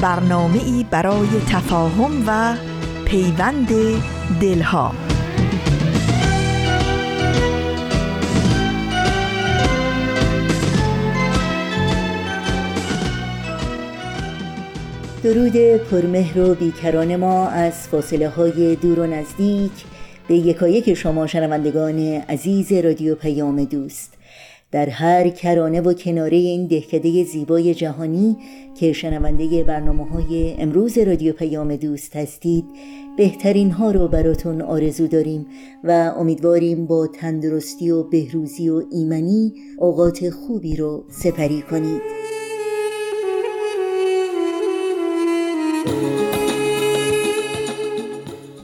برنامه 0.00 0.64
ای 0.64 0.86
برای 0.90 1.28
تفاهم 1.50 2.24
و 2.26 2.56
پیوند 3.04 3.68
دلها. 4.40 4.92
درود 15.22 15.56
پرمهر 15.76 16.40
و 16.40 16.54
بیکران 16.54 17.16
ما 17.16 17.48
از 17.48 17.88
فاصله 17.88 18.28
های 18.28 18.76
دور 18.76 19.00
و 19.00 19.06
نزدیک 19.06 19.72
به 20.28 20.34
یکایک 20.34 20.94
شما 20.94 21.26
شنوندگان 21.26 21.98
عزیز 22.28 22.72
رادیو 22.72 23.14
پیام 23.14 23.64
دوست. 23.64 24.15
در 24.72 24.88
هر 24.88 25.28
کرانه 25.28 25.80
و 25.80 25.92
کناره 25.92 26.36
این 26.36 26.66
دهکده 26.66 27.24
زیبای 27.24 27.74
جهانی 27.74 28.36
که 28.74 28.92
شنونده 28.92 29.64
برنامه 29.64 30.04
های 30.04 30.54
امروز 30.58 30.98
رادیو 30.98 31.32
پیام 31.32 31.76
دوست 31.76 32.16
هستید 32.16 32.64
بهترین 33.16 33.70
ها 33.70 33.90
رو 33.90 34.08
براتون 34.08 34.62
آرزو 34.62 35.06
داریم 35.06 35.46
و 35.84 36.12
امیدواریم 36.16 36.86
با 36.86 37.06
تندرستی 37.06 37.90
و 37.90 38.02
بهروزی 38.02 38.68
و 38.68 38.82
ایمنی 38.92 39.52
اوقات 39.78 40.30
خوبی 40.30 40.76
رو 40.76 41.04
سپری 41.08 41.62
کنید. 41.62 42.02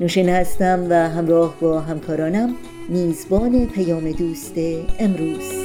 نوشین 0.00 0.28
هستم 0.28 0.86
و 0.90 1.08
همراه 1.08 1.56
با 1.60 1.80
همکارانم 1.80 2.54
میزبان 2.88 3.66
پیام 3.66 4.12
دوست 4.12 4.54
امروز. 4.98 5.61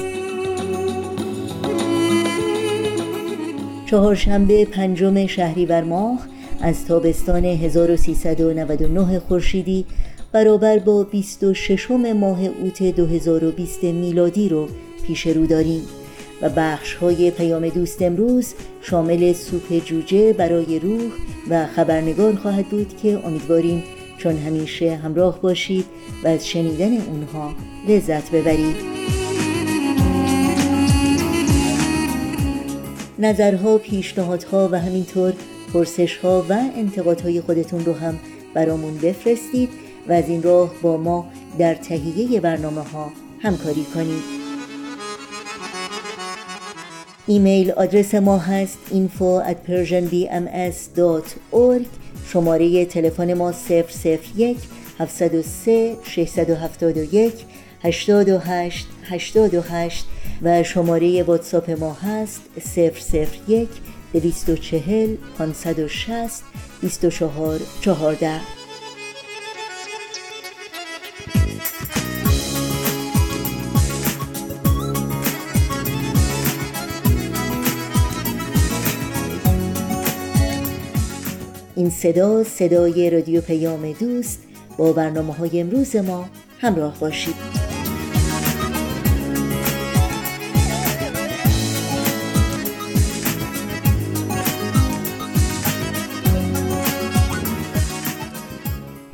چهارشنبه 3.87 4.65
پنجم 4.65 5.27
شهریور 5.27 5.83
ماه 5.83 6.19
از 6.61 6.85
تابستان 6.85 7.45
1399 7.45 9.19
خورشیدی 9.19 9.85
برابر 10.31 10.79
با 10.79 11.03
26 11.03 11.91
ماه 11.91 12.43
اوت 12.43 12.83
2020 12.83 13.83
میلادی 13.83 14.49
رو 14.49 14.67
پیش 15.03 15.27
رو 15.27 15.45
داریم 15.45 15.81
و 16.41 16.49
بخش 16.49 16.93
های 16.93 17.31
پیام 17.31 17.69
دوست 17.69 18.01
امروز 18.01 18.53
شامل 18.81 19.33
سوپ 19.33 19.85
جوجه 19.85 20.33
برای 20.33 20.79
روح 20.79 21.11
و 21.49 21.65
خبرنگار 21.65 22.35
خواهد 22.35 22.65
بود 22.65 22.97
که 22.97 23.19
امیدواریم 23.25 23.83
چون 24.17 24.37
همیشه 24.37 24.95
همراه 24.95 25.41
باشید 25.41 25.85
و 26.23 26.27
از 26.27 26.47
شنیدن 26.47 26.97
اونها 26.97 27.53
لذت 27.87 28.31
ببرید. 28.31 29.06
نظرها، 33.19 33.77
پیشنهادها 33.77 34.69
و 34.71 34.79
همینطور 34.79 35.33
پرسشها 35.73 36.45
و 36.49 36.53
انتقادهای 36.75 37.41
خودتون 37.41 37.85
رو 37.85 37.93
هم 37.93 38.19
برامون 38.53 38.97
بفرستید 38.97 39.69
و 40.07 40.11
از 40.11 40.29
این 40.29 40.43
راه 40.43 40.73
با 40.81 40.97
ما 40.97 41.29
در 41.59 41.75
تهیه 41.75 42.39
برنامه 42.39 42.81
ها 42.81 43.11
همکاری 43.41 43.83
کنید. 43.83 44.37
ایمیل 47.27 47.71
آدرس 47.71 48.15
ما 48.15 48.37
هست 48.37 48.77
info 48.91 49.43
at 49.49 49.55
persianbms.org 49.69 51.85
شماره 52.25 52.85
تلفن 52.85 53.33
ما 53.33 53.51
001 53.51 54.57
703 54.99 55.95
671 56.03 57.33
828 57.83 58.87
828 59.03 60.05
و 60.41 60.63
شماره 60.63 61.23
واتساپ 61.23 61.69
ما 61.69 61.93
هست 61.93 62.41
001 63.47 63.69
240 64.13 65.15
560 65.37 66.43
24 66.81 67.59
14 67.81 68.41
این 81.75 81.89
صدا 81.89 82.43
صدای 82.43 83.09
رادیو 83.09 83.41
پیام 83.41 83.91
دوست 83.91 84.43
با 84.77 84.93
برنامه 84.93 85.33
های 85.33 85.61
امروز 85.61 85.95
ما 85.95 86.29
همراه 86.59 86.99
باشید. 86.99 87.66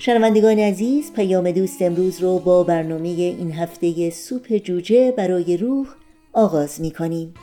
شنوندگان 0.06 0.59
عزیز 0.59 1.14
پیام 1.14 1.52
دوست 1.52 1.81
امروز 1.81 2.22
رو 2.22 2.40
با 2.40 2.64
برنامه 2.64 3.08
این 3.09 3.52
هفته 3.52 4.09
سوپ 4.09 4.58
جوجه 4.58 5.12
برای 5.12 5.58
روح 5.58 5.88
آغاز 6.34 6.81
می 6.81 6.91
کنیم 6.91 7.34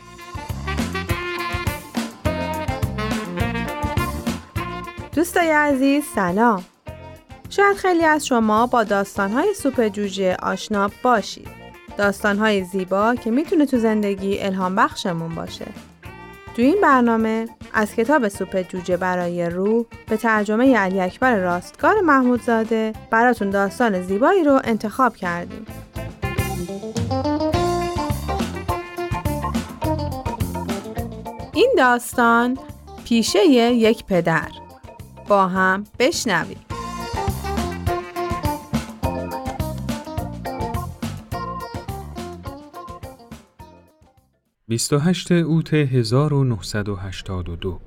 دوستای 5.14 5.50
عزیز 5.50 6.04
سلام. 6.14 6.64
شاید 7.50 7.76
خیلی 7.76 8.04
از 8.04 8.26
شما 8.26 8.66
با 8.66 8.84
داستانهای 8.84 9.54
سوپ 9.54 9.88
جوجه 9.88 10.36
آشنا 10.42 10.90
باشید. 11.02 11.48
داستانهای 11.98 12.64
زیبا 12.64 13.14
که 13.14 13.30
می‌تونه 13.30 13.66
تو 13.66 13.78
زندگی 13.78 14.38
الهام 14.38 14.76
بخشمون 14.76 15.34
باشه. 15.34 15.66
تو 16.56 16.62
این 16.62 16.80
برنامه 16.82 17.48
از 17.72 17.94
کتاب 17.94 18.28
سوپ 18.28 18.62
جوجه 18.62 18.96
برای 18.96 19.50
روح 19.50 19.84
به 20.08 20.16
ترجمه 20.16 20.76
علی 20.76 21.00
اکبر 21.00 21.36
راستگار 21.36 22.00
محمودزاده 22.00 22.92
براتون 23.10 23.50
داستان 23.50 24.02
زیبایی 24.02 24.44
رو 24.44 24.60
انتخاب 24.64 25.16
کردیم. 25.16 25.66
این 31.54 31.74
داستان 31.78 32.58
پیشه 33.04 33.46
یک 33.46 34.04
پدر 34.04 34.48
با 35.28 35.46
هم 35.46 35.84
بشنویم. 35.98 36.69
28 44.70 45.32
اوت 45.32 45.74
1982 45.74 47.80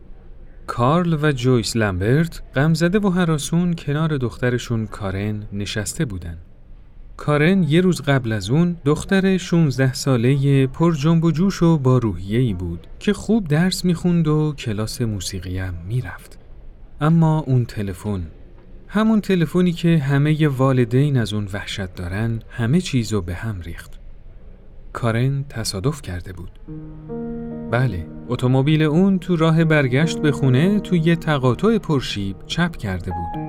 کارل 0.68 1.18
و 1.22 1.32
جویس 1.32 1.76
لمبرت 1.76 2.42
غمزده 2.56 3.00
و 3.00 3.10
هراسون 3.10 3.74
کنار 3.74 4.18
دخترشون 4.18 4.88
کارن 4.88 5.44
نشسته 5.54 6.06
بودن. 6.06 6.38
کارن 7.18 7.64
یه 7.64 7.82
روز 7.82 8.02
قبل 8.02 8.32
از 8.32 8.50
اون 8.50 8.78
دختر 8.86 9.38
16 9.38 9.94
ساله 9.94 10.68
پر 10.68 10.94
جنب 10.94 11.24
و 11.24 11.32
جوش 11.32 11.64
و 11.64 11.78
با 11.78 11.98
روحیه‌ای 11.98 12.54
بود 12.54 12.88
که 13.00 13.14
خوب 13.14 13.48
درس 13.48 13.86
می‌خوند 13.86 14.28
و 14.28 14.54
کلاس 14.58 15.02
موسیقی 15.02 15.58
هم 15.58 15.74
می‌رفت. 15.88 16.40
اما 17.02 17.40
اون 17.40 17.66
تلفن 17.66 18.28
همون 18.88 19.22
تلفنی 19.22 19.72
که 19.72 19.98
همه 19.98 20.48
والدین 20.48 21.18
از 21.18 21.34
اون 21.34 21.48
وحشت 21.54 21.96
دارن 21.96 22.40
همه 22.50 22.82
چیزو 22.82 23.22
به 23.22 23.34
هم 23.34 23.62
ریخت. 23.62 24.03
کارن 24.94 25.46
تصادف 25.50 26.02
کرده 26.02 26.34
بود. 26.34 26.60
بله، 27.72 28.08
اتومبیل 28.30 28.82
اون 28.84 29.20
تو 29.20 29.36
راه 29.36 29.64
برگشت 29.64 30.20
به 30.20 30.32
خونه 30.32 30.80
توی 30.80 31.00
یه 31.00 31.16
تقاطع 31.16 31.78
پرشیب 31.78 32.36
چپ 32.48 32.76
کرده 32.76 33.12
بود. 33.12 33.40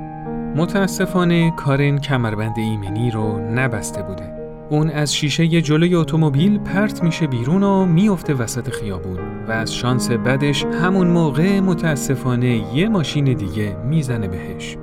متاسفانه 0.56 1.50
کارن 1.50 1.98
کمربند 1.98 2.58
ایمنی 2.58 3.10
رو 3.10 3.38
نبسته 3.38 4.02
بوده. 4.02 4.34
اون 4.70 4.90
از 4.90 5.14
شیشه 5.14 5.46
جلوی 5.46 5.94
اتومبیل 5.94 6.58
پرت 6.58 7.02
میشه 7.02 7.26
بیرون 7.26 7.62
و 7.62 7.86
میفته 7.86 8.34
وسط 8.34 8.70
خیابون 8.70 9.18
و 9.48 9.50
از 9.50 9.74
شانس 9.74 10.10
بدش 10.10 10.64
همون 10.64 11.06
موقع 11.06 11.60
متاسفانه 11.60 12.76
یه 12.76 12.88
ماشین 12.88 13.24
دیگه 13.24 13.76
می‌زنه 13.84 14.28
بهش. 14.28 14.76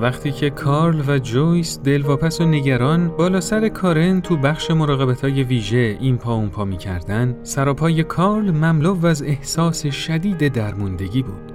وقتی 0.00 0.32
که 0.32 0.50
کارل 0.50 1.02
و 1.08 1.18
جویس 1.18 1.78
دلواپس 1.84 2.40
و 2.40 2.44
نگران 2.44 3.08
بالا 3.08 3.40
سر 3.40 3.68
کارن 3.68 4.20
تو 4.20 4.36
بخش 4.36 4.70
مراقبت 4.70 5.20
های 5.20 5.42
ویژه 5.42 5.96
این 6.00 6.16
پا 6.16 6.34
اون 6.34 6.48
پا 6.48 6.64
می‌کردن 6.64 7.36
سراپای 7.42 8.02
کارل 8.02 8.50
مملو 8.50 9.06
از 9.06 9.22
احساس 9.22 9.86
شدید 9.86 10.52
درموندگی 10.52 11.22
بود. 11.22 11.52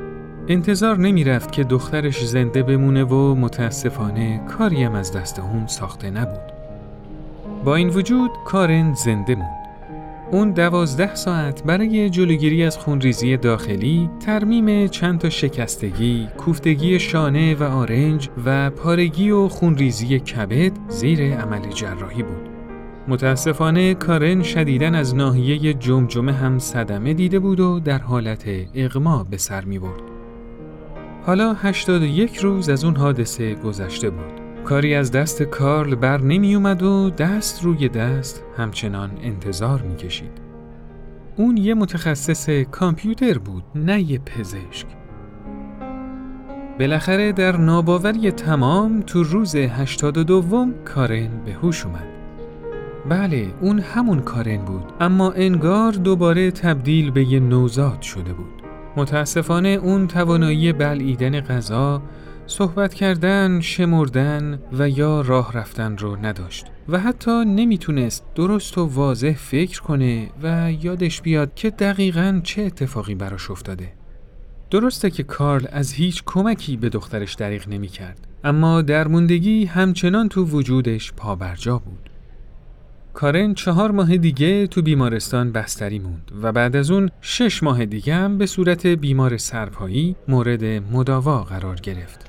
انتظار 0.48 0.98
نمی 0.98 1.24
رفت 1.24 1.52
که 1.52 1.64
دخترش 1.64 2.26
زنده 2.26 2.64
بمونه 2.64 3.04
و 3.04 3.36
متاسفانه 3.36 4.42
کاریم 4.58 4.92
از 4.92 5.12
دست 5.12 5.40
اون 5.40 5.68
ساخته 5.68 6.10
نبود. 6.10 6.52
با 7.66 7.76
این 7.76 7.90
وجود 7.90 8.32
کارن 8.46 8.94
زنده 8.94 9.36
موند. 9.36 9.57
اون 10.32 10.52
دوازده 10.52 11.16
ساعت 11.16 11.64
برای 11.64 12.10
جلوگیری 12.10 12.64
از 12.64 12.78
خونریزی 12.78 13.38
داخلی، 13.38 14.10
ترمیم 14.20 14.88
چند 14.88 15.20
تا 15.20 15.30
شکستگی، 15.30 16.28
کوفتگی 16.38 17.00
شانه 17.00 17.56
و 17.56 17.64
آرنج 17.64 18.30
و 18.46 18.70
پارگی 18.70 19.30
و 19.30 19.48
خونریزی 19.48 20.20
کبد 20.20 20.72
زیر 20.90 21.38
عمل 21.38 21.70
جراحی 21.70 22.24
بود. 22.24 22.50
متاسفانه 23.08 23.94
کارن 23.94 24.44
شدیدن 24.44 24.96
از 24.96 25.16
ناحیه 25.16 25.74
جمجمه 25.74 26.34
هم 26.34 26.60
صدمه 26.60 27.14
دیده 27.14 27.40
بود 27.40 27.60
و 27.60 27.80
در 27.80 28.00
حالت 28.00 28.46
اغما 28.76 29.24
به 29.32 29.38
سر 29.38 29.66
می 29.66 29.80
برد. 29.80 30.02
حالا 31.26 31.54
81 31.54 32.38
روز 32.38 32.70
از 32.70 32.86
اون 32.86 32.96
حادثه 32.96 33.56
گذشته 33.56 34.10
بود. 34.10 34.47
کاری 34.68 34.96
از 34.96 35.12
دست 35.12 35.44
کارل 35.44 35.96
بر 35.96 36.22
نمی 36.22 36.56
اومد 36.56 36.84
و 36.84 37.10
دست 37.10 37.64
روی 37.64 37.90
دست 37.90 38.44
همچنان 38.58 39.12
انتظار 39.22 39.82
می 39.82 39.96
کشید. 39.96 40.32
اون 41.36 41.58
یه 41.58 41.74
متخصص 41.74 42.50
کامپیوتر 42.50 43.38
بود 43.38 43.64
نه 43.76 44.02
یه 44.02 44.20
پزشک. 44.20 44.86
بالاخره 46.80 47.32
در 47.32 47.58
ناباوری 47.58 48.32
تمام 48.32 49.02
تو 49.02 49.24
روز 49.24 49.56
82 49.56 50.74
کارن 50.86 51.30
به 51.46 51.54
هوش 51.54 51.86
اومد. 51.86 52.08
بله 53.10 53.54
اون 53.62 53.80
همون 53.80 54.20
کارن 54.20 54.58
بود 54.58 54.94
اما 55.00 55.32
انگار 55.32 55.92
دوباره 55.92 56.52
تبدیل 56.52 57.12
به 57.12 57.24
یه 57.24 57.40
نوزاد 57.40 58.02
شده 58.02 58.34
بود. 58.34 58.62
متاسفانه 58.98 59.70
اون 59.70 60.08
توانایی 60.08 60.74
بلعیدن 60.74 61.42
غذا 61.42 62.02
صحبت 62.48 62.94
کردن، 62.94 63.62
شمردن 63.62 64.60
و 64.74 64.90
یا 64.90 65.22
راه 65.22 65.54
رفتن 65.54 65.98
رو 65.98 66.26
نداشت 66.26 66.66
و 66.90 67.00
حتی 67.00 67.46
نمی‌تونست 67.46 68.24
درست 68.36 68.78
و 68.78 68.86
واضح 68.86 69.34
فکر 69.34 69.82
کنه 69.82 70.30
و 70.44 70.72
یادش 70.72 71.22
بیاد 71.22 71.56
که 71.56 71.70
دقیقا 71.70 72.42
چه 72.44 72.62
اتفاقی 72.62 73.16
براش 73.16 73.52
افتاده. 73.52 73.94
درسته 74.72 75.10
که 75.10 75.24
کارل 75.24 75.66
از 75.72 75.92
هیچ 75.92 76.24
کمکی 76.26 76.78
به 76.78 76.90
دخترش 76.90 77.34
دریغ 77.34 77.70
نمی 77.70 77.88
کرد 77.88 78.28
اما 78.44 78.82
درموندگی 78.82 79.66
همچنان 79.66 80.30
تو 80.30 80.44
وجودش 80.44 81.14
پابرجا 81.14 81.78
بود. 81.78 82.10
کارن 83.14 83.54
چهار 83.54 83.92
ماه 83.92 84.18
دیگه 84.18 84.68
تو 84.68 84.82
بیمارستان 84.82 85.52
بستری 85.52 86.00
موند 86.00 86.32
و 86.42 86.52
بعد 86.52 86.76
از 86.76 86.92
اون 86.92 87.10
شش 87.22 87.64
ماه 87.64 87.86
دیگه 87.86 88.16
هم 88.16 88.38
به 88.38 88.46
صورت 88.46 88.88
بیمار 88.88 89.38
سرپایی 89.38 90.16
مورد 90.28 90.64
مداوا 90.64 91.44
قرار 91.44 91.76
گرفت. 91.76 92.27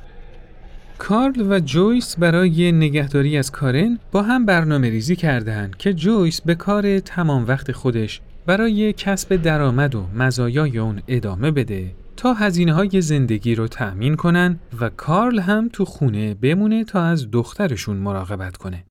کارل 0.98 1.52
و 1.52 1.60
جویس 1.60 2.16
برای 2.18 2.72
نگهداری 2.72 3.38
از 3.38 3.50
کارن 3.50 3.98
با 4.12 4.22
هم 4.22 4.46
برنامه 4.46 4.90
ریزی 4.90 5.16
کردند 5.16 5.76
که 5.76 5.94
جویس 5.94 6.40
به 6.40 6.54
کار 6.54 6.98
تمام 6.98 7.46
وقت 7.46 7.72
خودش 7.72 8.20
برای 8.46 8.92
کسب 8.92 9.36
درآمد 9.36 9.94
و 9.94 10.06
مزایای 10.14 10.78
اون 10.78 11.02
ادامه 11.08 11.50
بده 11.50 11.94
تا 12.16 12.34
هزینه 12.34 12.72
های 12.72 13.00
زندگی 13.00 13.54
رو 13.54 13.68
تأمین 13.68 14.16
کنن 14.16 14.60
و 14.80 14.90
کارل 14.90 15.38
هم 15.38 15.68
تو 15.72 15.84
خونه 15.84 16.34
بمونه 16.34 16.84
تا 16.84 17.02
از 17.02 17.30
دخترشون 17.30 17.96
مراقبت 17.96 18.56
کنه. 18.56 18.84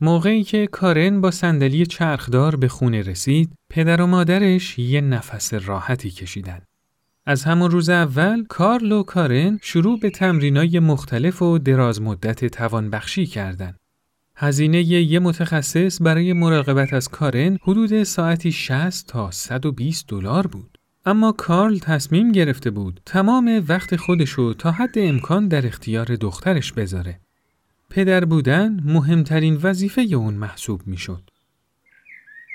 موقعی 0.00 0.44
که 0.44 0.66
کارن 0.66 1.20
با 1.20 1.30
صندلی 1.30 1.86
چرخدار 1.86 2.56
به 2.56 2.68
خونه 2.68 3.02
رسید، 3.02 3.52
پدر 3.70 4.02
و 4.02 4.06
مادرش 4.06 4.78
یه 4.78 5.00
نفس 5.00 5.54
راحتی 5.54 6.10
کشیدن. 6.10 6.67
از 7.28 7.44
همون 7.44 7.70
روز 7.70 7.88
اول 7.88 8.44
کارل 8.44 8.92
و 8.92 9.02
کارن 9.02 9.58
شروع 9.62 10.00
به 10.00 10.10
تمرینای 10.10 10.78
مختلف 10.78 11.42
و 11.42 11.58
دراز 11.58 12.02
مدت 12.02 12.44
توانبخشی 12.44 13.26
کردند. 13.26 13.78
هزینه 14.36 14.82
یه 14.82 15.18
متخصص 15.18 16.02
برای 16.02 16.32
مراقبت 16.32 16.92
از 16.92 17.08
کارن 17.08 17.58
حدود 17.62 18.02
ساعتی 18.02 18.52
60 18.52 19.06
تا 19.06 19.30
120 19.30 20.08
دلار 20.08 20.46
بود. 20.46 20.78
اما 21.06 21.32
کارل 21.32 21.78
تصمیم 21.78 22.32
گرفته 22.32 22.70
بود 22.70 23.00
تمام 23.06 23.64
وقت 23.68 23.96
خودشو 23.96 24.54
تا 24.54 24.70
حد 24.70 24.98
امکان 24.98 25.48
در 25.48 25.66
اختیار 25.66 26.06
دخترش 26.06 26.72
بذاره. 26.72 27.20
پدر 27.90 28.24
بودن 28.24 28.80
مهمترین 28.84 29.58
وظیفه 29.62 30.00
اون 30.00 30.34
محسوب 30.34 30.82
می‌شد. 30.86 31.30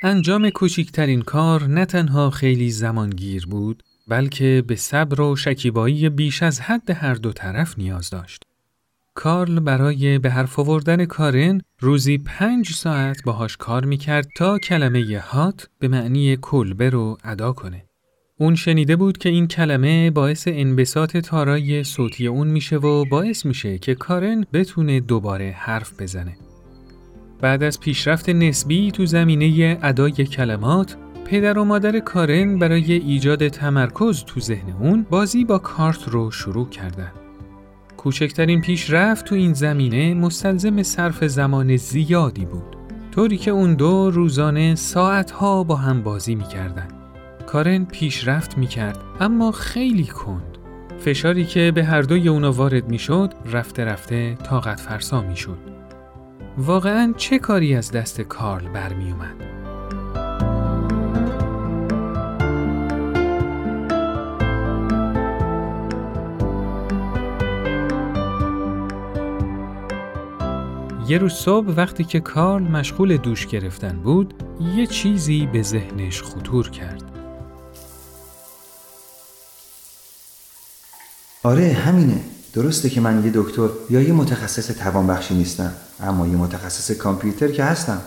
انجام 0.03 0.49
کوچکترین 0.49 1.21
کار 1.21 1.67
نه 1.67 1.85
تنها 1.85 2.29
خیلی 2.29 2.71
زمانگیر 2.71 3.45
بود 3.45 3.83
بلکه 4.07 4.63
به 4.67 4.75
صبر 4.75 5.21
و 5.21 5.35
شکیبایی 5.35 6.09
بیش 6.09 6.43
از 6.43 6.61
حد 6.61 6.91
هر 6.91 7.13
دو 7.13 7.31
طرف 7.31 7.77
نیاز 7.77 8.09
داشت. 8.09 8.43
کارل 9.13 9.59
برای 9.59 10.19
به 10.19 10.29
حرف 10.29 10.59
آوردن 10.59 11.05
کارن 11.05 11.61
روزی 11.79 12.17
پنج 12.17 12.69
ساعت 12.69 13.23
باهاش 13.23 13.57
کار 13.57 13.85
می‌کرد 13.85 14.27
تا 14.37 14.59
کلمه 14.59 15.19
هات 15.19 15.69
به 15.79 15.87
معنی 15.87 16.37
کلبه 16.41 16.89
رو 16.89 17.17
ادا 17.23 17.53
کنه. 17.53 17.83
اون 18.37 18.55
شنیده 18.55 18.95
بود 18.95 19.17
که 19.17 19.29
این 19.29 19.47
کلمه 19.47 20.11
باعث 20.11 20.47
انبساط 20.47 21.17
تارای 21.17 21.83
صوتی 21.83 22.27
اون 22.27 22.47
میشه 22.47 22.77
و 22.77 23.05
باعث 23.05 23.45
میشه 23.45 23.77
که 23.77 23.95
کارن 23.95 24.45
بتونه 24.53 24.99
دوباره 24.99 25.55
حرف 25.57 26.01
بزنه. 26.01 26.37
بعد 27.41 27.63
از 27.63 27.79
پیشرفت 27.79 28.29
نسبی 28.29 28.91
تو 28.91 29.05
زمینه 29.05 29.79
ادای 29.81 30.11
کلمات 30.11 30.97
پدر 31.25 31.57
و 31.57 31.63
مادر 31.63 31.99
کارن 31.99 32.59
برای 32.59 32.93
ایجاد 32.93 33.47
تمرکز 33.47 34.23
تو 34.23 34.39
ذهن 34.39 34.73
اون 34.79 35.05
بازی 35.09 35.45
با 35.45 35.57
کارت 35.57 36.07
رو 36.07 36.31
شروع 36.31 36.69
کردن. 36.69 37.11
کوچکترین 37.97 38.61
پیشرفت 38.61 39.25
تو 39.25 39.35
این 39.35 39.53
زمینه 39.53 40.13
مستلزم 40.13 40.83
صرف 40.83 41.23
زمان 41.23 41.75
زیادی 41.75 42.45
بود. 42.45 42.77
طوری 43.11 43.37
که 43.37 43.51
اون 43.51 43.75
دو 43.75 44.11
روزانه 44.11 44.75
ساعتها 44.75 45.63
با 45.63 45.75
هم 45.75 46.03
بازی 46.03 46.35
می‌کردن. 46.35 46.87
کارن 47.47 47.85
پیشرفت 47.85 48.57
می‌کرد 48.57 48.97
اما 49.19 49.51
خیلی 49.51 50.05
کند. 50.05 50.57
فشاری 50.99 51.45
که 51.45 51.71
به 51.75 51.83
هر 51.83 52.01
دوی 52.01 52.29
اونا 52.29 52.51
وارد 52.51 52.89
می‌شد 52.89 53.33
رفته 53.51 53.85
رفته 53.85 54.35
طاقت 54.35 54.79
فرسا 54.79 55.21
می‌شد. 55.21 55.57
واقعا 56.57 57.13
چه 57.17 57.39
کاری 57.39 57.75
از 57.75 57.91
دست 57.91 58.21
کارل 58.21 58.67
برمی 58.67 59.13
یه 71.07 71.17
روز 71.17 71.33
صبح 71.33 71.67
وقتی 71.67 72.03
که 72.03 72.19
کارل 72.19 72.63
مشغول 72.63 73.17
دوش 73.17 73.47
گرفتن 73.47 73.99
بود 74.03 74.33
یه 74.75 74.87
چیزی 74.87 75.49
به 75.53 75.61
ذهنش 75.61 76.21
خطور 76.21 76.69
کرد. 76.69 77.03
آره 81.43 81.73
همینه. 81.73 82.21
درسته 82.53 82.89
که 82.89 83.01
من 83.01 83.25
یه 83.25 83.31
دکتر 83.35 83.69
یا 83.89 84.01
یه 84.01 84.13
متخصص 84.13 84.67
توانبخشی 84.67 85.33
نیستم 85.33 85.73
اما 85.99 86.27
یه 86.27 86.35
متخصص 86.35 86.91
کامپیوتر 86.91 87.47
که 87.47 87.63
هستم. 87.63 88.01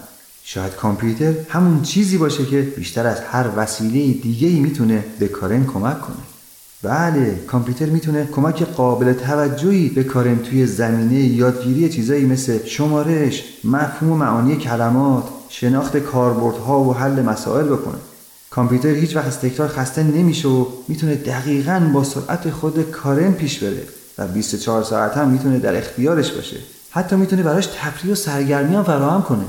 شاید 0.44 0.74
کامپیوتر 0.74 1.34
همون 1.48 1.82
چیزی 1.82 2.18
باشه 2.18 2.46
که 2.46 2.62
بیشتر 2.62 3.06
از 3.06 3.20
هر 3.20 3.50
وسیله 3.56 4.12
دیگه 4.12 4.48
ای 4.48 4.60
می‌تونه 4.60 5.04
به 5.18 5.28
کارن 5.28 5.66
کمک 5.66 6.00
کنه. 6.00 6.35
بله 6.82 7.34
کامپیوتر 7.46 7.86
می‌تونه 7.86 8.26
کمک 8.32 8.62
قابل 8.62 9.12
توجهی 9.12 9.88
به 9.88 10.04
کارن 10.04 10.38
توی 10.38 10.66
زمینه 10.66 11.14
یادگیری 11.14 11.88
چیزایی 11.88 12.26
مثل 12.26 12.64
شمارش، 12.64 13.44
مفهوم 13.64 14.12
و 14.12 14.16
معانی 14.16 14.56
کلمات، 14.56 15.28
شناخت 15.48 15.96
کاربردها 15.96 16.80
و 16.80 16.94
حل 16.94 17.22
مسائل 17.22 17.66
بکنه. 17.66 17.98
کامپیوتر 18.50 18.88
هیچ 18.88 19.16
وقت 19.16 19.26
از 19.26 19.40
تکرار 19.40 19.68
خسته 19.68 20.02
نمیشه 20.02 20.48
و 20.48 20.66
می‌تونه 20.88 21.14
دقیقا 21.14 21.90
با 21.94 22.04
سرعت 22.04 22.50
خود 22.50 22.90
کارن 22.90 23.32
پیش 23.32 23.58
بره 23.58 23.82
و 24.18 24.28
24 24.28 24.82
ساعت 24.82 25.16
هم 25.16 25.28
می‌تونه 25.28 25.58
در 25.58 25.76
اختیارش 25.76 26.30
باشه. 26.32 26.56
حتی 26.90 27.16
می‌تونه 27.16 27.42
براش 27.42 27.66
تفریح 27.66 28.12
و 28.12 28.14
سرگرمی 28.14 28.74
هم 28.74 28.82
فراهم 28.82 29.22
کنه. 29.22 29.44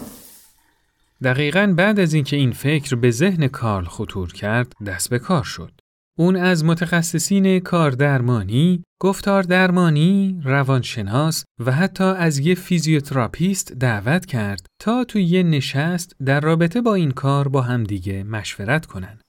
دقیقا 1.23 1.73
بعد 1.77 1.99
از 1.99 2.13
اینکه 2.13 2.35
این 2.35 2.51
فکر 2.51 2.95
به 2.95 3.11
ذهن 3.11 3.47
کارل 3.47 3.85
خطور 3.85 4.33
کرد 4.33 4.73
دست 4.85 5.09
به 5.09 5.19
کار 5.19 5.43
شد. 5.43 5.71
اون 6.19 6.35
از 6.35 6.65
متخصصین 6.65 7.59
کاردرمانی، 7.59 8.83
گفتار 8.99 9.43
درمانی، 9.43 10.41
روانشناس 10.43 11.45
و 11.65 11.71
حتی 11.71 12.03
از 12.03 12.39
یه 12.39 12.55
فیزیوتراپیست 12.55 13.73
دعوت 13.73 14.25
کرد 14.25 14.65
تا 14.79 15.03
توی 15.03 15.23
یه 15.23 15.43
نشست 15.43 16.15
در 16.25 16.39
رابطه 16.39 16.81
با 16.81 16.95
این 16.95 17.11
کار 17.11 17.47
با 17.47 17.61
همدیگه 17.61 18.23
مشورت 18.23 18.85
کنن. 18.85 19.19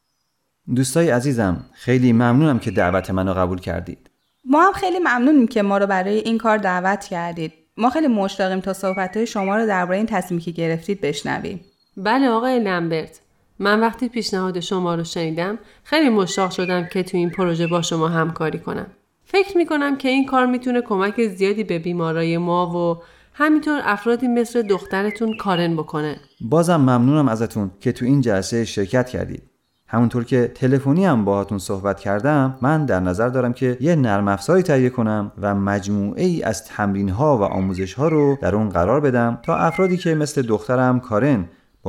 دوستای 0.75 1.11
عزیزم 1.11 1.64
خیلی 1.73 2.12
ممنونم 2.12 2.59
که 2.59 2.71
دعوت 2.71 3.11
منو 3.11 3.35
قبول 3.35 3.59
کردید. 3.59 4.11
ما 4.45 4.66
هم 4.66 4.73
خیلی 4.73 4.99
ممنونیم 4.99 5.49
که 5.49 5.62
ما 5.62 5.78
رو 5.78 5.87
برای 5.87 6.18
این 6.18 6.38
کار 6.38 6.59
دعوت 6.59 7.04
کردید 7.04 7.52
ما 7.76 7.90
خیلی 7.90 8.07
مشتاقیم 8.07 8.61
تا 8.61 8.73
صحبت 8.73 9.25
شما 9.25 9.57
رو 9.57 9.66
درباره 9.66 9.97
این 9.97 10.07
تصمیمی 10.07 10.42
که 10.42 10.50
گرفتید 10.50 11.00
بشنویم 11.00 11.61
بله 11.97 12.28
آقای 12.28 12.61
لمبرت 12.61 13.21
من 13.58 13.80
وقتی 13.80 14.08
پیشنهاد 14.08 14.60
شما 14.60 14.94
رو 14.94 15.04
شنیدم 15.04 15.58
خیلی 15.84 16.08
مشتاق 16.08 16.50
شدم 16.50 16.86
که 16.92 17.02
تو 17.02 17.16
این 17.16 17.30
پروژه 17.30 17.66
با 17.66 17.82
شما 17.82 18.08
همکاری 18.08 18.58
کنم. 18.58 18.86
فکر 19.24 19.56
می 19.56 19.66
کنم 19.66 19.96
که 19.96 20.08
این 20.08 20.26
کار 20.26 20.46
می‌تونه 20.46 20.80
کمک 20.80 21.26
زیادی 21.26 21.64
به 21.64 21.78
بیمارای 21.78 22.38
ما 22.38 22.70
و 22.76 23.02
همینطور 23.32 23.80
افرادی 23.84 24.28
مثل 24.28 24.62
دخترتون 24.62 25.36
کارن 25.36 25.76
بکنه. 25.76 26.16
بازم 26.40 26.76
ممنونم 26.76 27.28
ازتون 27.28 27.70
که 27.80 27.92
تو 27.92 28.04
این 28.04 28.20
جلسه 28.20 28.64
شرکت 28.64 29.08
کردید. 29.08 29.42
همونطور 29.90 30.24
که 30.24 30.52
تلفنی 30.54 31.04
هم 31.04 31.24
باهاتون 31.24 31.58
صحبت 31.58 32.00
کردم 32.00 32.58
من 32.62 32.86
در 32.86 33.00
نظر 33.00 33.28
دارم 33.28 33.52
که 33.52 33.76
یه 33.80 33.96
نرم 33.96 34.28
افزاری 34.28 34.62
تهیه 34.62 34.90
کنم 34.90 35.32
و 35.40 35.54
مجموعه 35.54 36.24
ای 36.24 36.42
از 36.42 36.64
تمرین 36.64 37.08
ها 37.08 37.38
و 37.38 37.42
آموزش 37.42 37.94
ها 37.94 38.08
رو 38.08 38.38
در 38.40 38.54
اون 38.54 38.68
قرار 38.68 39.00
بدم 39.00 39.38
تا 39.42 39.56
افرادی 39.56 39.96
که 39.96 40.14
مثل 40.14 40.42
دخترم 40.42 41.00
کارن 41.00 41.44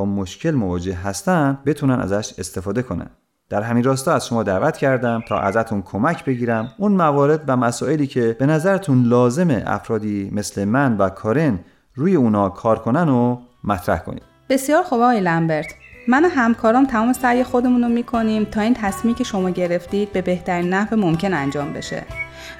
مشکل 0.06 0.52
مواجه 0.52 0.96
هستن 0.96 1.58
بتونن 1.66 2.00
ازش 2.00 2.34
استفاده 2.38 2.82
کنن. 2.82 3.10
در 3.50 3.62
همین 3.62 3.84
راستا 3.84 4.14
از 4.14 4.28
شما 4.28 4.44
دعوت 4.44 4.78
کردم 4.78 5.24
تا 5.28 5.40
ازتون 5.40 5.82
کمک 5.82 6.26
بگیرم. 6.26 6.72
اون 6.78 6.92
موارد 6.92 7.44
و 7.48 7.58
مسائلی 7.58 8.08
که 8.08 8.36
به 8.40 8.46
نظرتون 8.46 9.04
لازمه 9.04 9.64
افرادی 9.68 10.30
مثل 10.34 10.66
من 10.66 10.98
و 10.98 11.10
کارن 11.10 11.60
روی 11.96 12.16
اونا 12.16 12.50
کار 12.50 12.80
کنن 12.80 13.10
و 13.10 13.38
مطرح 13.64 14.00
کنید. 14.00 14.24
بسیار 14.50 14.84
خوب 14.84 15.02
آقای 15.02 15.22
لمبرت. 15.22 15.66
من 16.08 16.26
و 16.26 16.28
همکارام 16.28 16.86
تمام 16.86 17.14
سعی 17.14 17.44
خودمون 17.44 17.84
رو 17.84 17.90
می‌کنیم 17.90 18.44
تا 18.44 18.62
این 18.62 18.74
تصمیمی 18.74 19.18
که 19.18 19.24
شما 19.24 19.50
گرفتید 19.50 20.14
به 20.14 20.22
بهترین 20.22 20.74
نحو 20.74 20.96
ممکن 20.96 21.34
انجام 21.34 21.74
بشه. 21.74 22.04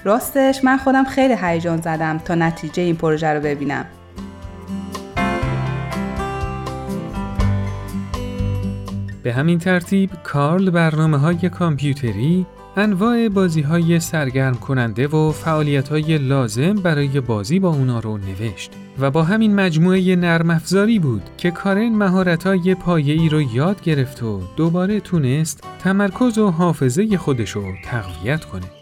راستش 0.04 0.64
من 0.64 0.78
خودم 0.78 1.04
خیلی 1.04 1.36
هیجان 1.42 1.82
زدم 1.82 2.18
تا 2.18 2.36
نتیجه 2.36 2.84
این 2.84 2.96
پروژه 2.96 3.28
رو 3.28 3.42
ببینم. 3.42 3.86
به 9.24 9.34
همین 9.34 9.60
ترتیب 9.60 10.10
کارل 10.24 10.70
برنامه 10.70 11.18
های 11.18 11.50
کامپیوتری 11.50 12.46
انواع 12.78 13.30
بازی 13.30 13.62
های 13.62 14.00
سرگرم 14.00 14.56
کننده 14.56 15.08
و 15.08 15.32
فعالیت 15.32 15.90
های 15.90 16.18
لازم 16.18 16.74
برای 16.74 17.20
بازی 17.20 17.60
با 17.60 17.70
اونا 17.70 18.00
رو 18.00 18.18
نوشت 18.18 18.72
و 19.00 19.12
با 19.12 19.24
همین 19.24 19.56
مجموعه 19.56 20.16
نرم 20.16 20.50
افزاری 20.50 21.00
بود 21.00 21.22
که 21.38 21.52
کارن 21.52 21.90
مهارت 21.90 22.44
های 22.44 22.76
ای 23.12 23.30
رو 23.30 23.42
یاد 23.42 23.82
گرفت 23.82 24.24
و 24.24 24.42
دوباره 24.58 25.00
تونست 25.00 25.64
تمرکز 25.80 26.38
و 26.38 26.52
حافظه 26.52 27.18
خودش 27.18 27.50
رو 27.52 27.64
تقویت 27.86 28.46
کنه. 28.46 28.79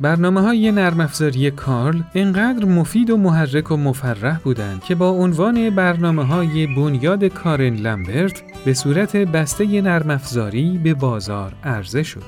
برنامه 0.00 0.40
های 0.40 0.72
نرم 0.72 1.00
افزاری 1.00 1.50
کارل 1.50 2.00
انقدر 2.14 2.64
مفید 2.64 3.10
و 3.10 3.16
محرک 3.16 3.70
و 3.70 3.76
مفرح 3.76 4.38
بودند 4.38 4.84
که 4.84 4.94
با 4.94 5.10
عنوان 5.10 5.70
برنامه 5.70 6.24
های 6.24 6.66
بنیاد 6.66 7.24
کارن 7.24 7.74
لمبرت 7.74 8.42
به 8.64 8.74
صورت 8.74 9.16
بسته 9.16 9.80
نرم 9.80 10.10
افزاری 10.10 10.80
به 10.84 10.94
بازار 10.94 11.52
عرضه 11.64 12.02
شد. 12.02 12.22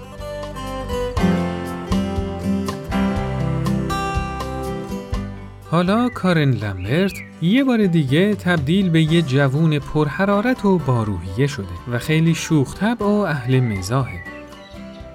حالا 5.70 6.08
کارن 6.08 6.50
لمبرت 6.50 7.12
یه 7.42 7.64
بار 7.64 7.87
دیگه 7.87 8.35
تبدیل 8.35 8.90
به 8.90 9.02
یه 9.02 9.23
جوون 9.23 9.78
پرحرارت 9.78 10.64
و 10.64 10.78
باروحیه 10.78 11.46
شده 11.46 11.66
و 11.92 11.99
خیلی 11.99 12.35
شوخ 12.35 12.75
و 13.00 13.04
اهل 13.04 13.61
مزاحه. 13.61 14.20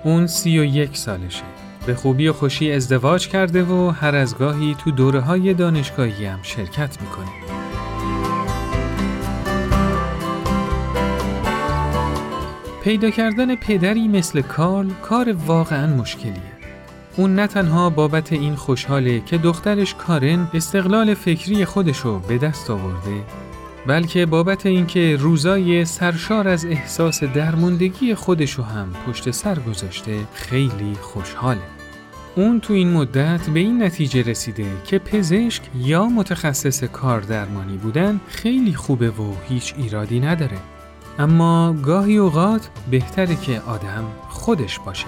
اون 0.03 0.27
سی 0.27 0.59
و 0.59 0.63
یک 0.63 0.97
سالشه. 0.97 1.60
به 1.85 1.95
خوبی 1.95 2.27
و 2.27 2.33
خوشی 2.33 2.71
ازدواج 2.71 3.27
کرده 3.27 3.63
و 3.63 3.89
هر 3.89 4.15
از 4.15 4.37
گاهی 4.37 4.75
تو 4.79 4.91
دوره 4.91 5.19
های 5.19 5.53
دانشگاهی 5.53 6.25
هم 6.25 6.39
شرکت 6.43 7.01
می‌کنه. 7.01 7.31
پیدا 12.83 13.09
کردن 13.09 13.55
پدری 13.55 14.07
مثل 14.07 14.41
کارل 14.41 14.89
کار 15.01 15.33
واقعا 15.45 15.95
مشکلیه. 15.95 16.51
اون 17.17 17.35
نه 17.35 17.47
تنها 17.47 17.89
بابت 17.89 18.33
این 18.33 18.55
خوشحاله 18.55 19.19
که 19.19 19.37
دخترش 19.37 19.95
کارن 19.95 20.47
استقلال 20.53 21.13
فکری 21.13 21.65
خودشو 21.65 22.19
به 22.19 22.37
دست 22.37 22.69
آورده 22.69 23.23
بلکه 23.87 24.25
بابت 24.25 24.65
اینکه 24.65 25.17
روزای 25.19 25.85
سرشار 25.85 26.47
از 26.47 26.65
احساس 26.65 27.23
درموندگی 27.23 28.15
خودشو 28.15 28.63
هم 28.63 28.93
پشت 29.07 29.31
سر 29.31 29.59
گذاشته 29.59 30.19
خیلی 30.33 30.93
خوشحاله. 31.01 31.61
اون 32.35 32.59
تو 32.59 32.73
این 32.73 32.93
مدت 32.93 33.49
به 33.49 33.59
این 33.59 33.83
نتیجه 33.83 34.21
رسیده 34.21 34.65
که 34.85 34.99
پزشک 34.99 35.63
یا 35.75 36.05
متخصص 36.05 36.83
کار 36.83 37.21
درمانی 37.21 37.77
بودن 37.77 38.21
خیلی 38.27 38.73
خوبه 38.73 39.09
و 39.09 39.33
هیچ 39.49 39.73
ایرادی 39.77 40.19
نداره. 40.19 40.57
اما 41.19 41.73
گاهی 41.73 42.17
اوقات 42.17 42.69
بهتره 42.91 43.35
که 43.35 43.61
آدم 43.67 44.05
خودش 44.29 44.79
باشه. 44.79 45.07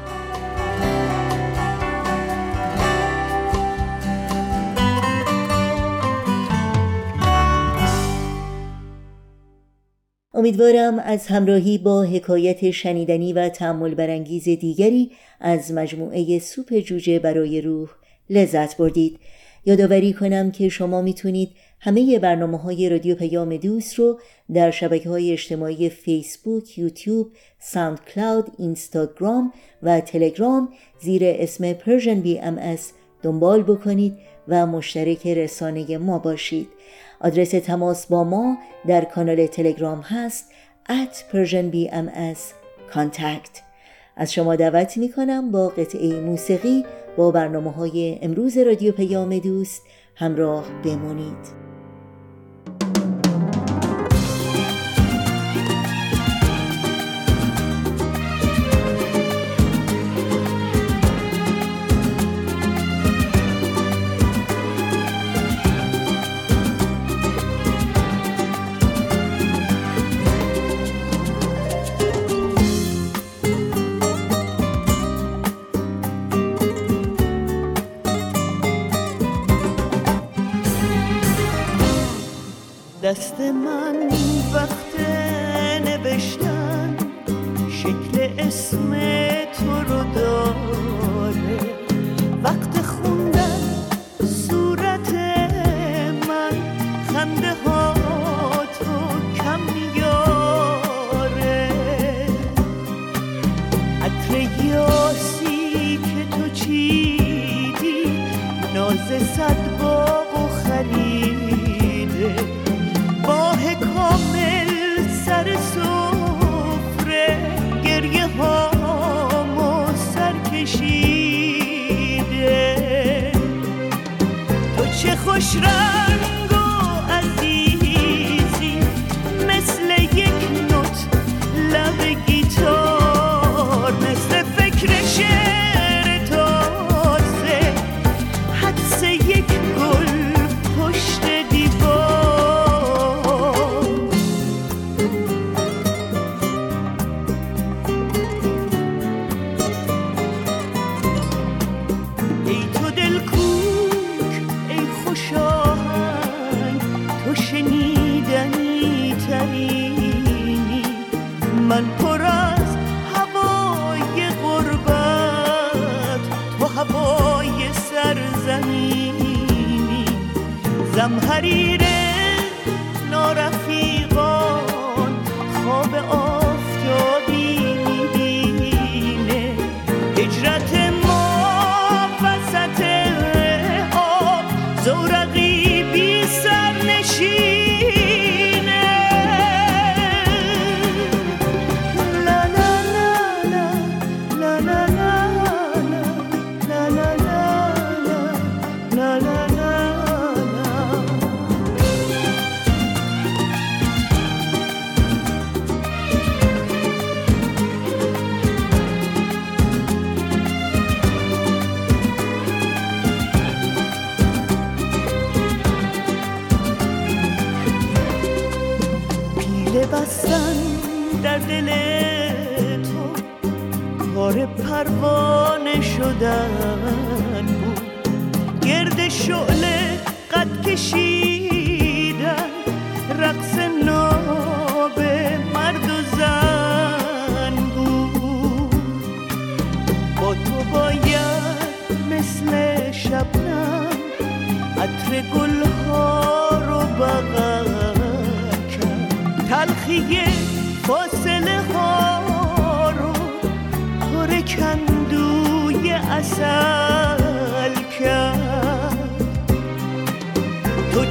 امیدوارم 10.41 10.99
از 10.99 11.27
همراهی 11.27 11.77
با 11.77 12.03
حکایت 12.03 12.71
شنیدنی 12.71 13.33
و 13.33 13.49
تعمل 13.49 13.95
برانگیز 13.95 14.43
دیگری 14.43 15.11
از 15.39 15.71
مجموعه 15.71 16.39
سوپ 16.39 16.79
جوجه 16.79 17.19
برای 17.19 17.61
روح 17.61 17.89
لذت 18.29 18.77
بردید. 18.77 19.19
یادآوری 19.65 20.13
کنم 20.13 20.51
که 20.51 20.69
شما 20.69 21.01
می‌تونید 21.01 21.49
همه 21.79 22.19
برنامه 22.19 22.57
های 22.57 22.89
رادیو 22.89 23.15
پیام 23.15 23.57
دوست 23.57 23.99
رو 23.99 24.19
در 24.53 24.71
شبکه 24.71 25.09
های 25.09 25.31
اجتماعی 25.31 25.89
فیسبوک، 25.89 26.77
یوتیوب، 26.77 27.31
ساوند 27.59 27.99
کلاود، 28.05 28.51
اینستاگرام 28.57 29.53
و 29.83 29.99
تلگرام 29.99 30.69
زیر 31.01 31.21
اسم 31.25 31.73
بی 32.21 32.39
ام 32.39 32.77
دنبال 33.23 33.63
بکنید 33.63 34.17
و 34.47 34.65
مشترک 34.65 35.27
رسانه 35.27 35.97
ما 35.97 36.19
باشید. 36.19 36.67
آدرس 37.23 37.49
تماس 37.49 38.05
با 38.05 38.23
ما 38.23 38.57
در 38.87 39.05
کانال 39.05 39.47
تلگرام 39.47 40.01
هست 40.01 40.51
at 40.89 41.33
persianbms 41.33 42.39
contact. 42.93 43.61
از 44.15 44.33
شما 44.33 44.55
دعوت 44.55 44.97
می 44.97 45.11
کنم 45.11 45.51
با 45.51 45.67
قطعه 45.67 46.19
موسیقی 46.19 46.85
با 47.17 47.31
برنامه 47.31 47.71
های 47.71 48.19
امروز 48.21 48.57
رادیو 48.57 48.91
پیام 48.91 49.39
دوست 49.39 49.81
همراه 50.15 50.65
بمونید. 50.83 51.60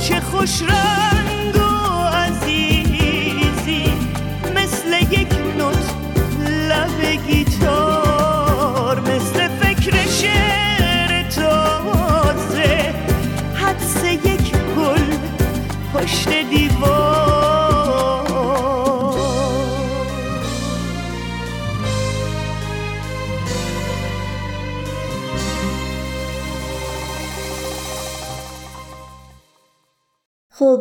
چه 0.00 0.20
خوش 0.20 0.62
رنگ 0.62 1.19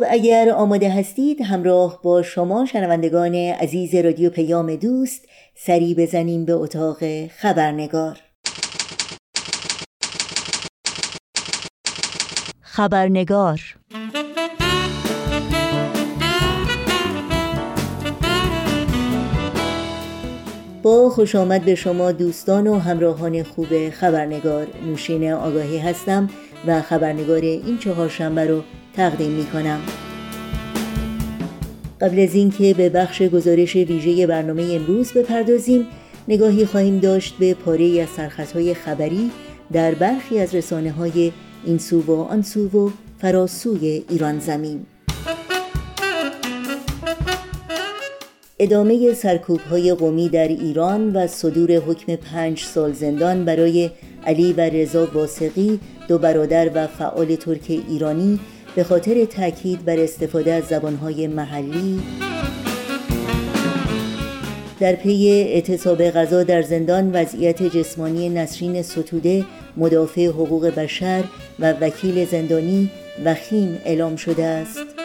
خب 0.00 0.06
اگر 0.10 0.50
آماده 0.56 0.90
هستید 0.90 1.40
همراه 1.40 2.00
با 2.02 2.22
شما 2.22 2.66
شنوندگان 2.66 3.34
عزیز 3.34 3.94
رادیو 3.94 4.30
پیام 4.30 4.76
دوست 4.76 5.28
سری 5.54 5.94
بزنیم 5.94 6.44
به 6.44 6.52
اتاق 6.52 7.26
خبرنگار. 7.26 8.18
خبرنگار 12.60 13.60
با 20.82 21.10
خوش 21.10 21.34
آمد 21.34 21.64
به 21.64 21.74
شما 21.74 22.12
دوستان 22.12 22.66
و 22.66 22.78
همراهان 22.78 23.42
خوب 23.42 23.90
خبرنگار 23.90 24.66
نوشین 24.86 25.32
آگاهی 25.32 25.78
هستم 25.78 26.28
و 26.66 26.82
خبرنگار 26.82 27.40
این 27.40 27.78
چهارشنبه 27.78 28.46
رو 28.46 28.62
تقدیم 28.96 29.30
می 29.30 29.44
کنم. 29.44 29.80
قبل 32.00 32.20
از 32.20 32.34
اینکه 32.34 32.74
به 32.74 32.88
بخش 32.88 33.22
گزارش 33.22 33.76
ویژه 33.76 34.26
برنامه 34.26 34.62
امروز 34.62 35.12
بپردازیم 35.12 35.86
نگاهی 36.28 36.66
خواهیم 36.66 36.98
داشت 36.98 37.34
به 37.38 37.54
پاره 37.54 38.00
از 38.02 38.08
سرخطهای 38.08 38.74
خبری 38.74 39.30
در 39.72 39.94
برخی 39.94 40.38
از 40.38 40.54
رسانه 40.54 40.90
های 40.90 41.32
این 41.64 41.78
سو 41.78 42.00
و 42.00 42.12
آن 42.12 42.42
سو 42.42 42.68
و 42.68 42.90
فراسوی 43.18 44.04
ایران 44.08 44.38
زمین 44.38 44.86
ادامه 48.62 49.14
سرکوب 49.14 49.60
های 49.60 49.94
قومی 49.94 50.28
در 50.28 50.48
ایران 50.48 51.12
و 51.12 51.26
صدور 51.26 51.72
حکم 51.72 52.16
پنج 52.16 52.60
سال 52.60 52.92
زندان 52.92 53.44
برای 53.44 53.90
علی 54.26 54.52
و 54.52 54.60
رضا 54.60 55.08
واسقی 55.14 55.80
دو 56.08 56.18
برادر 56.18 56.70
و 56.74 56.86
فعال 56.86 57.36
ترک 57.36 57.80
ایرانی 57.88 58.40
به 58.74 58.84
خاطر 58.84 59.24
تاکید 59.24 59.84
بر 59.84 59.98
استفاده 59.98 60.52
از 60.52 60.64
زبانهای 60.64 61.26
محلی. 61.26 62.00
در 64.80 64.92
پی 64.92 65.28
اعتصاب 65.28 66.02
غذا 66.02 66.42
در 66.42 66.62
زندان 66.62 67.12
وضعیت 67.12 67.62
جسمانی 67.62 68.28
نسرین 68.28 68.82
ستوده 68.82 69.44
مدافع 69.76 70.26
حقوق 70.26 70.66
بشر 70.66 71.24
و 71.58 71.72
وکیل 71.72 72.26
زندانی 72.26 72.90
وخیم 73.24 73.78
اعلام 73.84 74.16
شده 74.16 74.44
است. 74.44 74.99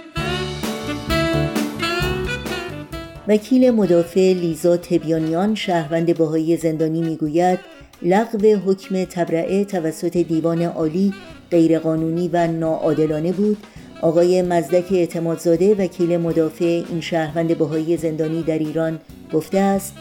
وکیل 3.27 3.71
مدافع 3.71 4.33
لیزا 4.33 4.77
تبیانیان 4.77 5.55
شهروند 5.55 6.17
باهایی 6.17 6.57
زندانی 6.57 7.01
می‌گوید 7.01 7.59
لغو 8.01 8.55
حکم 8.65 9.03
تبرعه 9.03 9.65
توسط 9.65 10.17
دیوان 10.17 10.61
عالی 10.61 11.13
غیرقانونی 11.51 12.29
و 12.33 12.47
ناعادلانه 12.47 13.31
بود. 13.31 13.57
آقای 14.01 14.41
مزدک 14.41 14.91
اعتمادزاده 14.91 15.75
وکیل 15.75 16.17
مدافع 16.17 16.83
این 16.89 17.01
شهروند 17.01 17.57
بهایی 17.57 17.97
زندانی 17.97 18.43
در 18.43 18.59
ایران 18.59 18.99
گفته 19.33 19.57
است 19.59 19.93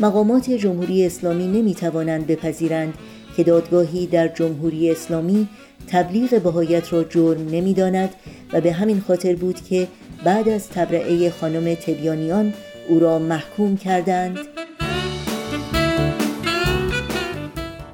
مقامات 0.00 0.50
جمهوری 0.50 1.06
اسلامی 1.06 1.46
نمی 1.46 1.74
توانند 1.74 2.26
بپذیرند 2.26 2.94
که 3.36 3.42
دادگاهی 3.42 4.06
در 4.06 4.28
جمهوری 4.28 4.90
اسلامی 4.90 5.48
تبلیغ 5.86 6.42
بهایت 6.42 6.92
را 6.92 7.04
جرم 7.04 7.48
نمی‌داند 7.50 8.10
و 8.52 8.60
به 8.60 8.72
همین 8.72 9.00
خاطر 9.00 9.34
بود 9.34 9.60
که 9.68 9.86
بعد 10.24 10.48
از 10.48 10.68
تبرعه 10.68 11.30
خانم 11.30 11.74
تبیانیان 11.74 12.52
او 12.88 12.98
را 12.98 13.18
محکوم 13.18 13.76
کردند 13.76 14.38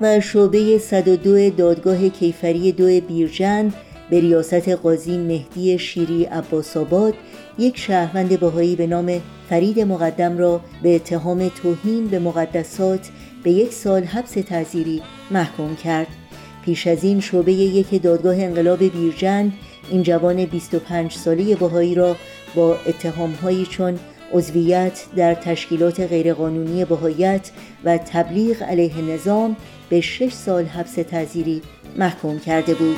و 0.00 0.20
شعبه 0.20 0.78
102 0.78 1.50
دادگاه 1.50 2.08
کیفری 2.08 2.72
دو 2.72 3.00
بیرجند 3.00 3.74
به 4.10 4.20
ریاست 4.20 4.68
قاضی 4.68 5.18
مهدی 5.18 5.78
شیری 5.78 6.24
عباس 6.24 6.76
آباد 6.76 7.14
یک 7.58 7.78
شهروند 7.78 8.40
باهایی 8.40 8.76
به 8.76 8.86
نام 8.86 9.20
فرید 9.48 9.80
مقدم 9.80 10.38
را 10.38 10.60
به 10.82 10.94
اتهام 10.94 11.48
توهین 11.48 12.06
به 12.06 12.18
مقدسات 12.18 13.10
به 13.42 13.50
یک 13.50 13.72
سال 13.72 14.04
حبس 14.04 14.30
تعذیری 14.32 15.02
محکوم 15.30 15.76
کرد. 15.76 16.06
پیش 16.64 16.86
از 16.86 17.04
این 17.04 17.20
شعبه 17.20 17.52
یک 17.52 18.02
دادگاه 18.02 18.36
انقلاب 18.38 18.78
بیرجند 18.78 19.52
این 19.90 20.02
جوان 20.02 20.44
25 20.44 21.12
ساله 21.12 21.54
بهایی 21.56 21.94
را 21.94 22.16
با 22.54 22.76
اتهامهایی 22.86 23.66
چون 23.66 23.98
عضویت 24.34 25.04
در 25.16 25.34
تشکیلات 25.34 26.00
غیرقانونی 26.00 26.84
بهایت 26.84 27.50
و 27.84 27.98
تبلیغ 27.98 28.62
علیه 28.62 29.02
نظام 29.02 29.56
به 29.88 30.00
شش 30.00 30.32
سال 30.32 30.64
حبس 30.64 30.94
تعذیری 30.94 31.62
محکوم 31.96 32.38
کرده 32.38 32.74
بود. 32.74 32.96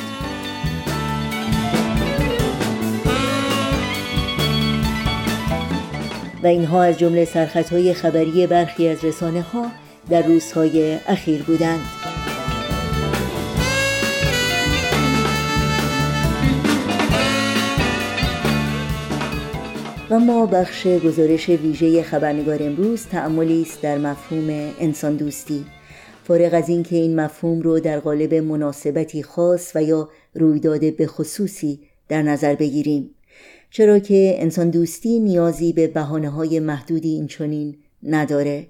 و 6.42 6.46
اینها 6.46 6.82
از 6.82 6.98
جمله 6.98 7.24
سرخطهای 7.24 7.94
خبری 7.94 8.46
برخی 8.46 8.88
از 8.88 9.04
رسانه 9.04 9.42
ها 9.42 9.66
در 10.10 10.22
روزهای 10.22 10.98
اخیر 11.08 11.42
بودند. 11.42 12.05
و 20.10 20.18
ما 20.18 20.46
بخش 20.46 20.86
گزارش 20.86 21.48
ویژه 21.48 22.02
خبرنگار 22.02 22.62
امروز 22.62 23.06
تعملی 23.06 23.62
است 23.62 23.82
در 23.82 23.98
مفهوم 23.98 24.48
انسان 24.80 25.16
دوستی. 25.16 25.64
فارغ 26.24 26.54
از 26.54 26.68
اینکه 26.68 26.96
این 26.96 27.20
مفهوم 27.20 27.60
رو 27.60 27.80
در 27.80 28.00
قالب 28.00 28.34
مناسبتی 28.34 29.22
خاص 29.22 29.72
و 29.74 29.82
یا 29.82 30.08
رویداد 30.34 30.96
به 30.96 31.06
خصوصی 31.06 31.80
در 32.08 32.22
نظر 32.22 32.54
بگیریم 32.54 33.10
چرا 33.70 33.98
که 33.98 34.34
انسان 34.38 34.70
دوستی 34.70 35.20
نیازی 35.20 35.72
به 35.72 35.86
بحانه 35.86 36.30
های 36.30 36.60
محدودی 36.60 37.14
اینچنین 37.14 37.76
نداره. 38.02 38.66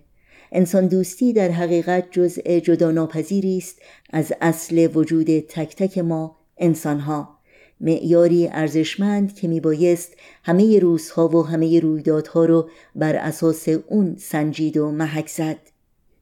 انسان 0.53 0.87
دوستی 0.87 1.33
در 1.33 1.49
حقیقت 1.49 2.05
جزء 2.11 2.59
جدا 2.59 2.91
ناپذیری 2.91 3.59
است 3.59 3.83
از 4.11 4.33
اصل 4.41 4.89
وجود 4.95 5.41
تک 5.41 5.77
تک 5.77 5.99
ما 5.99 6.37
انسانها. 6.59 7.36
معیاری 7.81 8.49
ارزشمند 8.49 9.35
که 9.35 9.49
میبایست 9.49 10.13
همه 10.43 10.79
روزها 10.79 11.29
و 11.29 11.47
همه 11.47 11.81
رویدادها 11.81 12.45
رو 12.45 12.71
بر 12.95 13.17
اساس 13.17 13.69
اون 13.69 14.17
سنجید 14.19 14.77
و 14.77 14.91
محک 14.91 15.29
زد. 15.29 15.59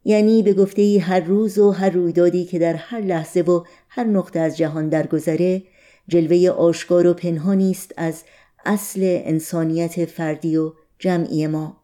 یعنی 0.05 0.43
به 0.43 0.53
گفته 0.53 0.83
ای 0.83 0.99
هر 0.99 1.21
روز 1.21 1.59
و 1.59 1.71
هر 1.71 1.91
رویدادی 1.91 2.45
که 2.45 2.59
در 2.59 2.75
هر 2.75 3.01
لحظه 3.01 3.41
و 3.41 3.65
هر 3.89 4.05
نقطه 4.05 4.41
از 4.41 4.57
جهان 4.57 4.89
درگذره 4.89 5.63
جلوه 6.09 6.51
آشکار 6.51 7.07
و 7.07 7.15
پنهانی 7.15 7.71
است 7.71 7.93
از 7.97 8.23
اصل 8.65 9.01
انسانیت 9.03 10.05
فردی 10.05 10.57
و 10.57 10.73
جمعی 10.99 11.47
ما. 11.47 11.77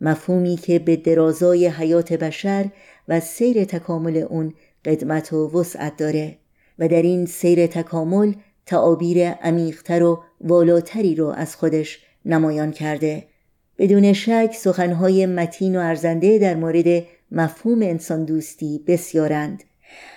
مفهومی 0.00 0.56
که 0.56 0.78
به 0.78 0.96
درازای 0.96 1.66
حیات 1.66 2.12
بشر 2.12 2.70
و 3.08 3.20
سیر 3.20 3.64
تکامل 3.64 4.16
اون 4.16 4.54
قدمت 4.84 5.32
و 5.32 5.60
وسعت 5.60 5.96
داره 5.96 6.38
و 6.78 6.88
در 6.88 7.02
این 7.02 7.26
سیر 7.26 7.66
تکامل 7.66 8.32
تعابیر 8.68 9.28
عمیقتر 9.28 10.02
و 10.02 10.22
والاتری 10.40 11.14
رو 11.14 11.26
از 11.26 11.56
خودش 11.56 11.98
نمایان 12.24 12.70
کرده 12.70 13.24
بدون 13.78 14.12
شک 14.12 14.54
سخنهای 14.56 15.26
متین 15.26 15.76
و 15.76 15.80
ارزنده 15.80 16.38
در 16.38 16.54
مورد 16.54 17.04
مفهوم 17.32 17.82
انسان 17.82 18.24
دوستی 18.24 18.84
بسیارند 18.86 19.64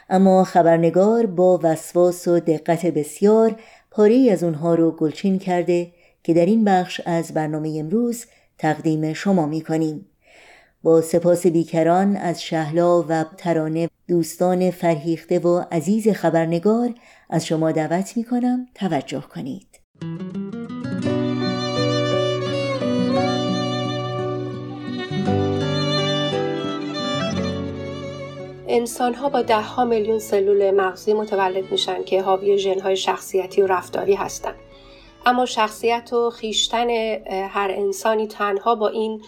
اما 0.09 0.43
خبرنگار 0.43 1.25
با 1.25 1.59
وسواس 1.63 2.27
و 2.27 2.39
دقت 2.39 2.85
بسیار 2.85 3.55
پاره 3.91 4.29
از 4.31 4.43
اونها 4.43 4.75
رو 4.75 4.91
گلچین 4.91 5.39
کرده 5.39 5.91
که 6.23 6.33
در 6.33 6.45
این 6.45 6.63
بخش 6.63 7.01
از 7.05 7.33
برنامه 7.33 7.75
امروز 7.79 8.25
تقدیم 8.57 9.13
شما 9.13 9.45
می 9.45 9.61
کنیم. 9.61 10.05
با 10.83 11.01
سپاس 11.01 11.47
بیکران 11.47 12.15
از 12.17 12.43
شهلا 12.43 13.03
و 13.09 13.25
ترانه 13.37 13.89
دوستان 14.11 14.71
فرهیخته 14.71 15.39
و 15.39 15.63
عزیز 15.71 16.09
خبرنگار 16.09 16.93
از 17.29 17.45
شما 17.45 17.71
دعوت 17.71 18.17
می 18.17 18.23
کنم 18.23 18.67
توجه 18.75 19.21
کنید. 19.21 19.67
انسان 28.67 29.13
ها 29.13 29.29
با 29.29 29.41
ده 29.41 29.61
ها 29.61 29.85
میلیون 29.85 30.19
سلول 30.19 30.71
مغزی 30.71 31.13
متولد 31.13 31.71
میشن 31.71 32.03
که 32.03 32.21
حاوی 32.21 32.57
ژن 32.57 32.79
های 32.79 32.97
شخصیتی 32.97 33.61
و 33.61 33.67
رفتاری 33.67 34.13
هستند. 34.13 34.55
اما 35.25 35.45
شخصیت 35.45 36.13
و 36.13 36.29
خیشتن 36.29 36.89
هر 37.29 37.71
انسانی 37.71 38.27
تنها 38.27 38.75
با 38.75 38.87
این 38.87 39.21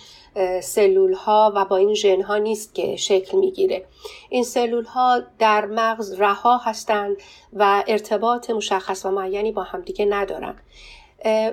سلول 0.61 1.13
ها 1.13 1.53
و 1.55 1.65
با 1.65 1.77
این 1.77 1.93
ژن 1.93 2.21
ها 2.21 2.37
نیست 2.37 2.75
که 2.75 2.95
شکل 2.95 3.37
می‌گیره. 3.37 3.85
این 4.29 4.43
سلول 4.43 4.85
ها 4.85 5.21
در 5.39 5.65
مغز 5.65 6.21
رها 6.21 6.57
هستند 6.57 7.17
و 7.53 7.83
ارتباط 7.87 8.49
مشخص 8.49 9.05
و 9.05 9.11
معینی 9.11 9.51
با 9.51 9.63
همدیگه 9.63 10.05
ندارن. 10.05 10.55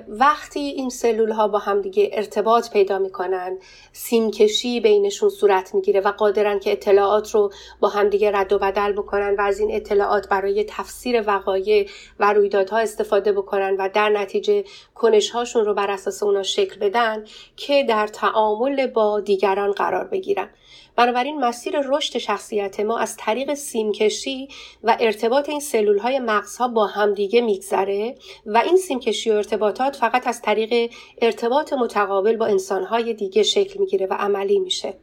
وقتی 0.07 0.59
این 0.59 0.89
سلول 0.89 1.31
ها 1.31 1.47
با 1.47 1.59
همدیگه 1.59 2.09
ارتباط 2.13 2.69
پیدا 2.69 2.99
می‌کنن 2.99 3.57
سیمکشی 3.93 4.79
بینشون 4.79 5.29
صورت 5.29 5.75
می‌گیره 5.75 6.01
و 6.01 6.11
قادرن 6.11 6.59
که 6.59 6.71
اطلاعات 6.71 7.31
رو 7.31 7.51
با 7.79 7.89
همدیگه 7.89 8.31
رد 8.31 8.53
و 8.53 8.59
بدل 8.59 8.91
بکنن 8.91 9.35
و 9.37 9.41
از 9.41 9.59
این 9.59 9.75
اطلاعات 9.75 10.29
برای 10.29 10.63
تفسیر 10.63 11.23
وقایع 11.27 11.89
و 12.19 12.33
رویدادها 12.33 12.77
استفاده 12.77 13.31
بکنن 13.31 13.75
و 13.79 13.89
در 13.93 14.09
نتیجه 14.09 14.63
کنش 14.95 15.29
هاشون 15.29 15.65
رو 15.65 15.73
بر 15.73 15.91
اساس 15.91 16.23
اونا 16.23 16.43
شکل 16.43 16.79
بدن 16.79 17.25
که 17.55 17.83
در 17.83 18.07
تعامل 18.07 18.87
با 18.87 19.19
دیگران 19.19 19.71
قرار 19.71 20.07
بگیرن. 20.07 20.49
بنابراین 20.95 21.39
مسیر 21.39 21.79
رشد 21.79 22.17
شخصیت 22.17 22.79
ما 22.79 22.97
از 22.97 23.17
طریق 23.17 23.53
سیمکشی 23.53 24.47
و 24.83 24.97
ارتباط 24.99 25.49
این 25.49 25.59
سلول 25.59 25.97
های 25.97 26.19
مغزها 26.19 26.67
با 26.67 26.87
همدیگه 26.87 27.41
میگذره 27.41 28.15
و 28.45 28.57
این 28.57 28.77
سیمکشی 28.77 29.31
و 29.31 29.33
ارتباطات 29.33 29.95
فقط 29.95 30.27
از 30.27 30.41
طریق 30.41 30.91
ارتباط 31.21 31.73
متقابل 31.73 32.35
با 32.35 32.45
انسانهای 32.45 33.13
دیگه 33.13 33.43
شکل 33.43 33.79
می‌گیره 33.79 34.07
و 34.07 34.13
عملی 34.13 34.59
میشه. 34.59 34.93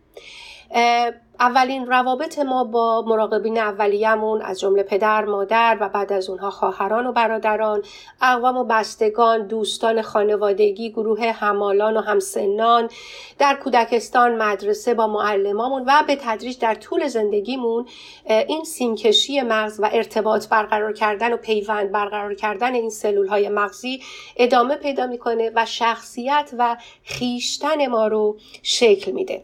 اولین 1.40 1.86
روابط 1.86 2.38
ما 2.38 2.64
با 2.64 3.02
مراقبین 3.06 3.58
اولیه‌مون 3.58 4.42
از 4.42 4.60
جمله 4.60 4.82
پدر، 4.82 5.24
مادر 5.24 5.76
و 5.80 5.88
بعد 5.88 6.12
از 6.12 6.30
اونها 6.30 6.50
خواهران 6.50 7.06
و 7.06 7.12
برادران، 7.12 7.82
اقوام 8.22 8.56
و 8.56 8.64
بستگان، 8.64 9.46
دوستان 9.46 10.02
خانوادگی، 10.02 10.90
گروه 10.90 11.32
همالان 11.32 11.96
و 11.96 12.00
همسنان، 12.00 12.88
در 13.38 13.54
کودکستان، 13.54 14.42
مدرسه 14.42 14.94
با 14.94 15.06
معلمامون 15.06 15.84
و 15.86 16.02
به 16.06 16.16
تدریج 16.16 16.58
در 16.58 16.74
طول 16.74 17.08
زندگیمون 17.08 17.86
این 18.26 18.64
سیمکشی 18.64 19.40
مغز 19.40 19.80
و 19.80 19.90
ارتباط 19.92 20.48
برقرار 20.48 20.92
کردن 20.92 21.32
و 21.32 21.36
پیوند 21.36 21.92
برقرار 21.92 22.34
کردن 22.34 22.74
این 22.74 22.90
سلول 22.90 23.28
های 23.28 23.48
مغزی 23.48 24.02
ادامه 24.36 24.76
پیدا 24.76 25.06
می‌کنه 25.06 25.52
و 25.54 25.66
شخصیت 25.66 26.50
و 26.58 26.76
خیشتن 27.04 27.86
ما 27.86 28.06
رو 28.06 28.36
شکل 28.62 29.12
میده. 29.12 29.42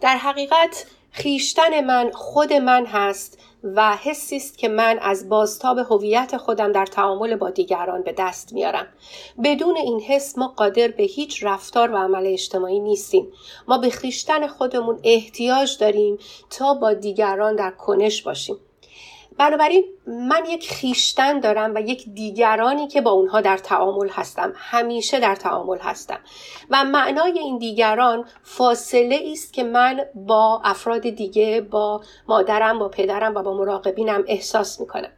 در 0.00 0.16
حقیقت 0.16 0.86
خیشتن 1.10 1.84
من 1.84 2.10
خود 2.10 2.52
من 2.52 2.86
هست 2.86 3.38
و 3.64 3.96
حسی 3.96 4.36
است 4.36 4.58
که 4.58 4.68
من 4.68 4.98
از 5.02 5.28
بازتاب 5.28 5.78
هویت 5.78 6.36
خودم 6.36 6.72
در 6.72 6.86
تعامل 6.86 7.36
با 7.36 7.50
دیگران 7.50 8.02
به 8.02 8.14
دست 8.18 8.52
میارم. 8.52 8.86
بدون 9.44 9.76
این 9.76 10.00
حس 10.00 10.38
ما 10.38 10.48
قادر 10.48 10.88
به 10.88 11.02
هیچ 11.02 11.44
رفتار 11.44 11.90
و 11.90 11.96
عمل 11.96 12.26
اجتماعی 12.26 12.80
نیستیم. 12.80 13.32
ما 13.68 13.78
به 13.78 13.90
خیشتن 13.90 14.46
خودمون 14.46 15.00
احتیاج 15.04 15.78
داریم 15.78 16.18
تا 16.50 16.74
با 16.74 16.92
دیگران 16.92 17.56
در 17.56 17.70
کنش 17.70 18.22
باشیم. 18.22 18.56
بنابراین 19.38 19.84
من 20.06 20.44
یک 20.48 20.72
خیشتن 20.72 21.40
دارم 21.40 21.74
و 21.74 21.80
یک 21.80 22.08
دیگرانی 22.08 22.88
که 22.88 23.00
با 23.00 23.10
اونها 23.10 23.40
در 23.40 23.56
تعامل 23.56 24.08
هستم. 24.08 24.52
همیشه 24.56 25.20
در 25.20 25.34
تعامل 25.34 25.78
هستم. 25.78 26.18
و 26.70 26.84
معنای 26.84 27.38
این 27.38 27.58
دیگران 27.58 28.24
فاصله 28.42 29.28
است 29.32 29.52
که 29.52 29.64
من 29.64 30.00
با 30.14 30.60
افراد 30.64 31.00
دیگه 31.00 31.60
با 31.60 32.00
مادرم 32.28 32.78
با 32.78 32.88
پدرم 32.88 33.34
و 33.34 33.42
با 33.42 33.54
مراقبینم 33.54 34.24
احساس 34.26 34.80
می‌کنم. 34.80 35.10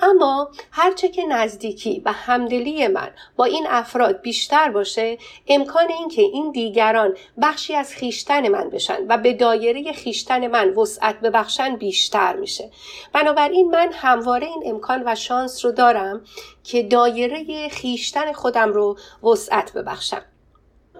اما 0.00 0.50
هرچه 0.70 1.08
که 1.08 1.26
نزدیکی 1.26 2.02
و 2.04 2.12
همدلی 2.12 2.88
من 2.88 3.10
با 3.36 3.44
این 3.44 3.66
افراد 3.68 4.20
بیشتر 4.20 4.70
باشه 4.70 5.18
امکان 5.48 5.88
اینکه 5.88 6.22
این 6.22 6.50
دیگران 6.50 7.16
بخشی 7.42 7.74
از 7.74 7.92
خیشتن 7.94 8.48
من 8.48 8.70
بشن 8.70 8.98
و 9.08 9.18
به 9.18 9.32
دایره 9.32 9.92
خیشتن 9.92 10.46
من 10.46 10.68
وسعت 10.68 11.20
ببخشن 11.20 11.76
بیشتر 11.76 12.36
میشه. 12.36 12.70
بنابراین 13.12 13.70
من 13.70 13.92
همواره 13.92 14.46
این 14.46 14.62
امکان 14.66 15.02
و 15.06 15.14
شانس 15.14 15.64
رو 15.64 15.72
دارم 15.72 16.20
که 16.64 16.82
دایره 16.82 17.68
خیشتن 17.68 18.32
خودم 18.32 18.72
رو 18.72 18.98
وسعت 19.24 19.72
ببخشم. 19.72 20.22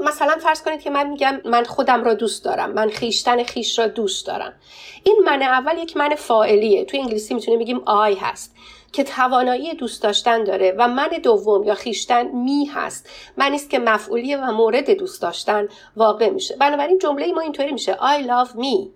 مثلا 0.01 0.37
فرض 0.41 0.63
کنید 0.63 0.81
که 0.81 0.91
من 0.91 1.09
میگم 1.11 1.41
من 1.45 1.65
خودم 1.65 2.05
را 2.05 2.15
دوست 2.15 2.45
دارم 2.45 2.73
من 2.73 2.89
خیشتن 2.89 3.43
خیش 3.43 3.79
را 3.79 3.87
دوست 3.87 4.27
دارم. 4.27 4.53
این 5.05 5.23
من 5.27 5.43
اول 5.43 5.79
یک 5.79 5.97
من 5.97 6.15
فاعلیه. 6.15 6.85
تو 6.85 6.97
انگلیسی 6.97 7.35
می‌تونیم 7.35 7.61
بگیم 7.61 7.83
آی 7.87 8.15
هست 8.15 8.55
که 8.93 9.05
توانایی 9.05 9.75
دوست 9.75 10.03
داشتن 10.03 10.45
داره 10.45 10.75
و 10.79 10.89
من 10.89 11.09
دوم 11.09 11.65
یا 11.65 11.75
خیشتن 11.75 12.27
می 12.27 12.65
هست. 12.65 13.11
من 13.37 13.55
است 13.55 13.71
که 13.71 13.79
مفعولیه 13.79 14.37
و 14.37 14.53
مورد 14.53 14.91
دوست 14.91 15.23
داشتن 15.23 15.69
واقع 15.97 16.31
میشه. 16.31 16.57
بنابراین 16.57 16.99
جمله 16.99 17.33
ما 17.33 17.41
اینطوری 17.41 17.73
میشه. 17.73 17.95
I 17.95 18.23
love 18.23 18.57
me. 18.57 18.89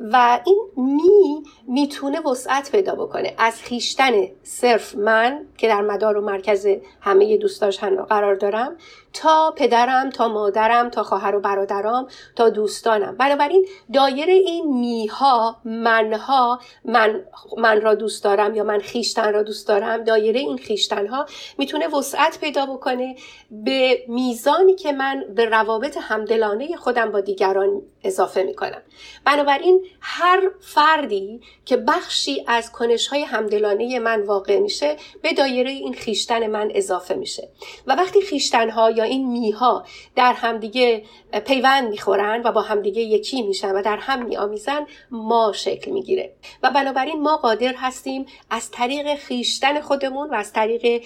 و 0.00 0.40
این 0.46 0.58
می 0.76 1.42
می‌تونه 1.70 2.20
وسعت 2.20 2.72
پیدا 2.72 2.94
بکنه. 2.94 3.34
از 3.38 3.62
خیشتن 3.62 4.12
صرف 4.42 4.94
من 4.94 5.46
که 5.58 5.68
در 5.68 5.80
مدار 5.80 6.16
و 6.16 6.20
مرکز 6.20 6.66
همه 7.00 7.36
دوستاش 7.36 7.78
قرار 7.84 8.34
دارم 8.34 8.76
تا 9.12 9.54
پدرم 9.56 10.10
تا 10.10 10.28
مادرم 10.28 10.90
تا 10.90 11.02
خواهر 11.02 11.36
و 11.36 11.40
برادرام 11.40 12.06
تا 12.36 12.48
دوستانم. 12.48 13.16
بنابراین 13.16 13.66
دایره 13.92 14.32
این 14.32 14.78
میها 14.80 15.56
منها 15.64 16.60
من 16.84 17.24
من 17.58 17.80
را 17.80 17.94
دوست 17.94 18.24
دارم 18.24 18.54
یا 18.54 18.64
من 18.64 18.78
خیشتن 18.78 19.32
را 19.32 19.42
دوست 19.42 19.68
دارم 19.68 20.04
دایره 20.04 20.40
این 20.40 20.58
خیشتن 20.58 21.06
ها 21.06 21.26
می‌تونه 21.58 21.88
وسعت 21.88 22.40
پیدا 22.40 22.66
بکنه 22.66 23.16
به 23.50 24.04
میزانی 24.08 24.74
که 24.74 24.92
من 24.92 25.24
به 25.34 25.44
روابط 25.44 25.98
همدلانه 26.00 26.76
خودم 26.76 27.12
با 27.12 27.20
دیگران 27.20 27.82
اضافه 28.04 28.42
می‌کنم. 28.42 28.82
بنابراین 29.24 29.84
هر 30.00 30.50
فردی 30.60 31.40
که 31.70 31.76
بخشی 31.76 32.44
از 32.46 32.72
کنش 32.72 33.06
های 33.06 33.22
همدلانه 33.22 33.98
من 33.98 34.22
واقع 34.22 34.58
میشه 34.58 34.96
به 35.22 35.32
دایره 35.32 35.70
این 35.70 35.94
خیشتن 35.94 36.46
من 36.46 36.70
اضافه 36.74 37.14
میشه. 37.14 37.48
و 37.86 37.94
وقتی 37.94 38.20
خیشتن 38.20 38.70
ها 38.70 38.90
یا 38.90 39.04
این 39.04 39.28
میها 39.28 39.84
در 40.16 40.32
همدیگه 40.32 41.02
پیوند 41.46 41.88
می‌خورن 41.90 42.42
و 42.44 42.52
با 42.52 42.62
همدیگه 42.62 43.02
یکی 43.02 43.42
میشن 43.42 43.72
و 43.72 43.82
در 43.82 43.96
هم 43.96 44.26
میآمیزن 44.26 44.86
ما 45.10 45.52
شکل 45.54 45.90
می‌گیره. 45.90 46.32
و 46.62 46.70
بنابراین 46.70 47.22
ما 47.22 47.36
قادر 47.36 47.74
هستیم 47.76 48.26
از 48.50 48.70
طریق 48.70 49.14
خیشتن 49.14 49.80
خودمون 49.80 50.30
و 50.30 50.34
از 50.34 50.52
طریق 50.52 51.02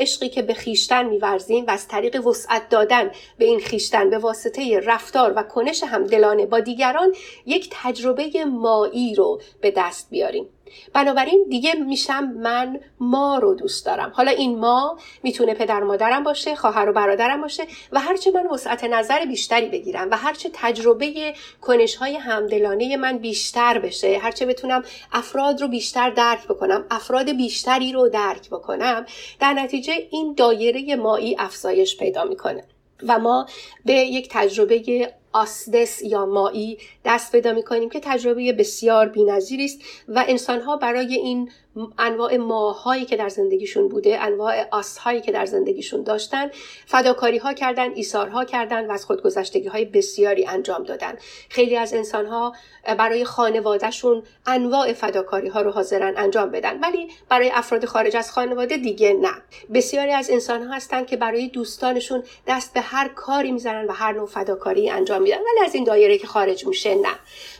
عشقی 0.00 0.28
که 0.28 0.42
به 0.42 0.54
خیشتن 0.54 1.06
میورزیم 1.06 1.66
و 1.66 1.70
از 1.70 1.88
طریق 1.88 2.26
وسعت 2.26 2.68
دادن 2.68 3.10
به 3.38 3.44
این 3.44 3.60
خیشتن 3.60 4.10
به 4.10 4.18
واسطه 4.18 4.80
رفتار 4.80 5.32
و 5.36 5.42
کنش 5.42 5.82
همدلانه 5.82 6.46
با 6.46 6.60
دیگران 6.60 7.14
یک 7.46 7.68
تجربه 7.72 8.44
مایی 8.44 9.14
رو 9.14 9.40
به 9.60 9.70
دست 9.70 9.93
بیاریم. 10.10 10.48
بنابراین 10.92 11.46
دیگه 11.50 11.74
میشم 11.74 12.24
من 12.24 12.80
ما 13.00 13.38
رو 13.38 13.54
دوست 13.54 13.86
دارم. 13.86 14.12
حالا 14.14 14.30
این 14.30 14.58
ما 14.58 14.98
می‌تونه 15.22 15.54
پدر 15.54 15.80
مادرم 15.80 16.22
باشه 16.22 16.56
خواهر 16.56 16.88
و 16.88 16.92
برادرم 16.92 17.42
باشه 17.42 17.62
و 17.92 18.00
هرچه 18.00 18.30
من 18.30 18.46
وسعت 18.46 18.84
نظر 18.84 19.24
بیشتری 19.24 19.68
بگیرم 19.68 20.08
و 20.10 20.16
هرچه 20.16 20.50
تجربه 20.52 21.34
کنش 21.60 21.96
های 21.96 22.16
همدلانه 22.16 22.96
من 22.96 23.18
بیشتر 23.18 23.78
بشه 23.78 24.18
هرچه 24.18 24.46
بتونم 24.46 24.82
افراد 25.12 25.60
رو 25.60 25.68
بیشتر 25.68 26.10
درک 26.10 26.44
بکنم 26.44 26.84
افراد 26.90 27.36
بیشتری 27.36 27.92
رو 27.92 28.08
درک 28.08 28.50
بکنم 28.50 29.06
در 29.40 29.52
نتیجه 29.52 29.94
این 30.10 30.34
دایره 30.34 30.96
مایی 30.96 31.36
افزایش 31.38 31.96
پیدا 31.96 32.24
می‌کنه. 32.24 32.64
و 33.08 33.18
ما 33.18 33.46
به 33.84 33.92
یک 33.92 34.28
تجربه 34.30 35.12
آسدس 35.34 36.02
یا 36.02 36.26
مایی 36.26 36.78
دست 37.04 37.32
پیدا 37.32 37.52
می 37.52 37.62
کنیم 37.62 37.88
که 37.88 38.00
تجربه 38.00 38.52
بسیار 38.52 39.08
بینظیری 39.08 39.64
است 39.64 39.80
و 40.08 40.24
انسانها 40.28 40.76
برای 40.76 41.14
این 41.14 41.50
انواع 41.98 42.36
ماهایی 42.36 43.04
که 43.04 43.16
در 43.16 43.28
زندگیشون 43.28 43.88
بوده 43.88 44.20
انواع 44.20 44.66
آسهایی 44.70 45.20
که 45.20 45.32
در 45.32 45.46
زندگیشون 45.46 46.02
داشتن 46.02 46.50
فداکاری 46.86 47.38
ها 47.38 47.52
کردن 47.52 47.92
ایثارها 47.94 48.44
کردن 48.44 48.86
و 48.86 48.92
از 48.92 49.04
خودگذشتگی 49.04 49.68
های 49.68 49.84
بسیاری 49.84 50.46
انجام 50.46 50.82
دادن. 50.82 51.14
خیلی 51.48 51.76
از 51.76 51.94
انسان 51.94 52.26
ها 52.26 52.52
برای 52.98 53.24
خانوادهشون 53.24 54.22
انواع 54.46 54.92
فداکاری 54.92 55.48
ها 55.48 55.60
رو 55.60 55.70
حاضرن 55.70 56.14
انجام 56.16 56.50
بدن 56.50 56.80
ولی 56.80 57.08
برای 57.28 57.50
افراد 57.54 57.84
خارج 57.84 58.16
از 58.16 58.32
خانواده 58.32 58.76
دیگه 58.76 59.12
نه. 59.12 59.34
بسیاری 59.74 60.12
از 60.12 60.30
انسان 60.30 60.62
ها 60.62 60.74
هستن 60.74 61.04
که 61.04 61.16
برای 61.16 61.48
دوستانشون 61.48 62.22
دست 62.46 62.74
به 62.74 62.80
هر 62.80 63.08
کاری 63.08 63.52
می‌زنن 63.52 63.86
و 63.86 63.92
هر 63.92 64.12
نوع 64.12 64.26
فداکاری 64.26 64.90
انجام 64.90 65.22
میدن 65.22 65.36
ولی 65.36 65.66
از 65.66 65.74
این 65.74 65.84
دایره 65.84 66.18
که 66.18 66.26
خارج 66.26 66.66
میشه 66.66 66.94
نه. 66.94 67.14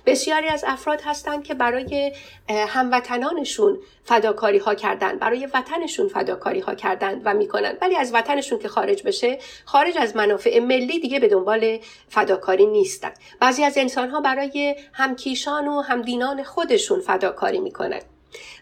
بسیاری 0.06 0.48
از 0.48 0.64
افراد 0.66 1.00
هستند 1.00 1.44
که 1.44 1.54
برای 1.54 2.12
هموطنانشون 2.48 3.78
فداکاری 4.04 4.58
ها 4.58 4.74
کردن. 4.74 5.18
برای 5.18 5.48
وطنشون 5.54 6.08
فداکاری 6.08 6.60
ها 6.60 6.74
کردن 6.74 7.22
و 7.24 7.34
می‌کنن. 7.34 7.76
ولی 7.82 7.96
از 7.96 8.14
وطنشون 8.14 8.58
که 8.58 8.68
خارج 8.68 9.02
بشه 9.02 9.38
خارج 9.64 9.98
از 9.98 10.16
منافع 10.16 10.58
ملی 10.58 11.00
دیگه 11.00 11.20
به 11.20 11.28
دنبال 11.28 11.78
فداکاری 12.08 12.66
نیستن. 12.66 13.12
بعضی 13.40 13.64
از 13.64 13.78
انسان 13.78 14.10
ها 14.10 14.20
برای 14.20 14.76
همکیشان 14.92 15.68
و 15.68 15.80
همدینان 15.80 16.42
خودشون 16.42 17.00
فداکاری 17.00 17.60
می‌کنن. 17.60 18.00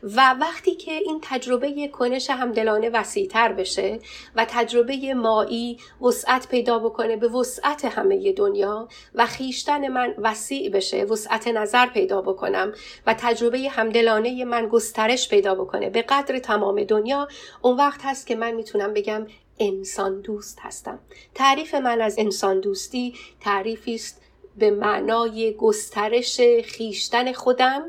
و 0.02 0.34
وقتی 0.40 0.74
که 0.74 0.92
این 0.92 1.18
تجربه 1.22 1.88
کنش 1.88 2.30
همدلانه 2.30 2.90
وسیعتر 2.90 3.52
بشه 3.52 3.98
و 4.36 4.46
تجربه 4.48 5.14
مایی 5.14 5.78
وسعت 6.02 6.48
پیدا 6.48 6.78
بکنه 6.78 7.16
به 7.16 7.28
وسعت 7.28 7.84
همه 7.84 8.32
دنیا 8.32 8.88
و 9.14 9.26
خیشتن 9.26 9.88
من 9.88 10.14
وسیع 10.18 10.70
بشه 10.70 11.04
وسعت 11.04 11.48
نظر 11.48 11.86
پیدا 11.86 12.22
بکنم 12.22 12.72
و 13.06 13.14
تجربه 13.18 13.58
همدلانه 13.58 14.44
من 14.44 14.68
گسترش 14.68 15.28
پیدا 15.28 15.54
بکنه 15.54 15.90
به 15.90 16.02
قدر 16.02 16.38
تمام 16.38 16.84
دنیا 16.84 17.28
اون 17.62 17.76
وقت 17.76 18.00
هست 18.04 18.26
که 18.26 18.34
من 18.34 18.50
می‌تونم 18.50 18.94
بگم 18.94 19.26
انسان 19.58 20.20
دوست 20.20 20.58
هستم. 20.60 20.98
تعریف 21.34 21.74
من 21.74 22.00
از 22.00 22.14
انسان 22.18 22.60
دوستی 22.60 23.14
تعریفی 23.40 23.94
است 23.94 24.21
به 24.56 24.70
معنای 24.70 25.54
گسترش 25.54 26.40
خیشتن 26.64 27.32
خودم 27.32 27.82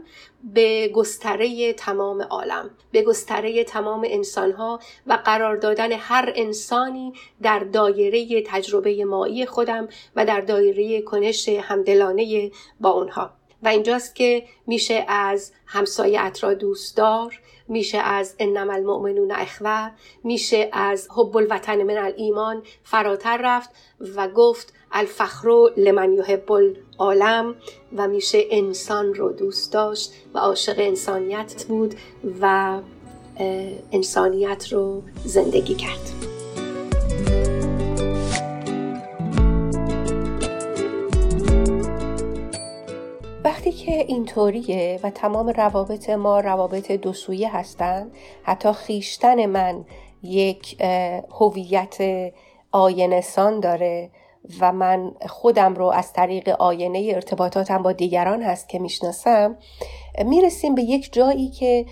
به 0.43 0.87
گستره 0.87 1.73
تمام 1.73 2.21
عالم 2.21 2.69
به 2.91 3.01
گستره 3.01 3.63
تمام 3.63 4.07
انسانها 4.09 4.79
و 5.07 5.13
قرار 5.25 5.55
دادن 5.57 5.91
هر 5.91 6.33
انسانی 6.35 7.13
در 7.41 7.59
دایره 7.59 8.41
تجربه 8.41 9.05
مایی 9.05 9.45
خودم 9.45 9.87
و 10.15 10.25
در 10.25 10.41
دایره 10.41 11.01
کنش 11.01 11.49
همدلانه 11.49 12.51
با 12.79 12.89
اونها. 12.89 13.31
و 13.63 13.67
اینجاست 13.67 14.15
که 14.15 14.43
میشه 14.67 15.05
از 15.07 15.51
همسایت 15.65 16.39
را 16.41 16.53
دوستدار 16.53 17.39
میشه 17.67 17.97
از 17.97 18.35
انما 18.39 18.73
المؤمنون 18.73 19.31
اخوه 19.31 19.89
میشه 20.23 20.69
از 20.71 21.07
حب 21.11 21.37
الوطن 21.37 21.83
من 21.83 21.97
الایمان 21.97 22.63
فراتر 22.83 23.39
رفت 23.43 23.69
و 24.15 24.27
گفت 24.27 24.73
الفخر 24.91 25.49
لمن 25.77 26.13
یحب 26.13 26.51
العالم 26.51 27.55
و 27.97 28.07
میشه 28.07 28.43
انسان 28.51 29.13
رو 29.13 29.31
دوست 29.31 29.73
داشت 29.73 30.13
و 30.33 30.37
عاشق 30.37 30.75
انسانیت 30.77 31.65
بود 31.67 31.95
و 32.41 32.79
انسانیت 33.91 34.73
رو 34.73 35.03
زندگی 35.25 35.75
کرد. 35.75 36.32
که 43.85 43.91
اینطوریه 43.91 44.99
و 45.03 45.09
تمام 45.09 45.49
روابط 45.49 46.09
ما 46.09 46.39
روابط 46.39 46.91
دو 46.91 47.13
هستند 47.47 48.11
حتی 48.43 48.73
خیشتن 48.73 49.45
من 49.45 49.85
یک 50.23 50.81
هویت 51.39 51.97
آینسان 52.71 53.59
داره 53.59 54.09
و 54.59 54.71
من 54.71 55.11
خودم 55.27 55.73
رو 55.73 55.85
از 55.85 56.13
طریق 56.13 56.49
آینه 56.49 57.11
ارتباطاتم 57.15 57.83
با 57.83 57.91
دیگران 57.91 58.41
هست 58.41 58.69
که 58.69 58.79
می‌شناسم. 58.79 59.57
می‌رسیم 60.25 60.75
به 60.75 60.81
یک 60.81 61.13
جایی 61.13 61.49
که 61.49 61.85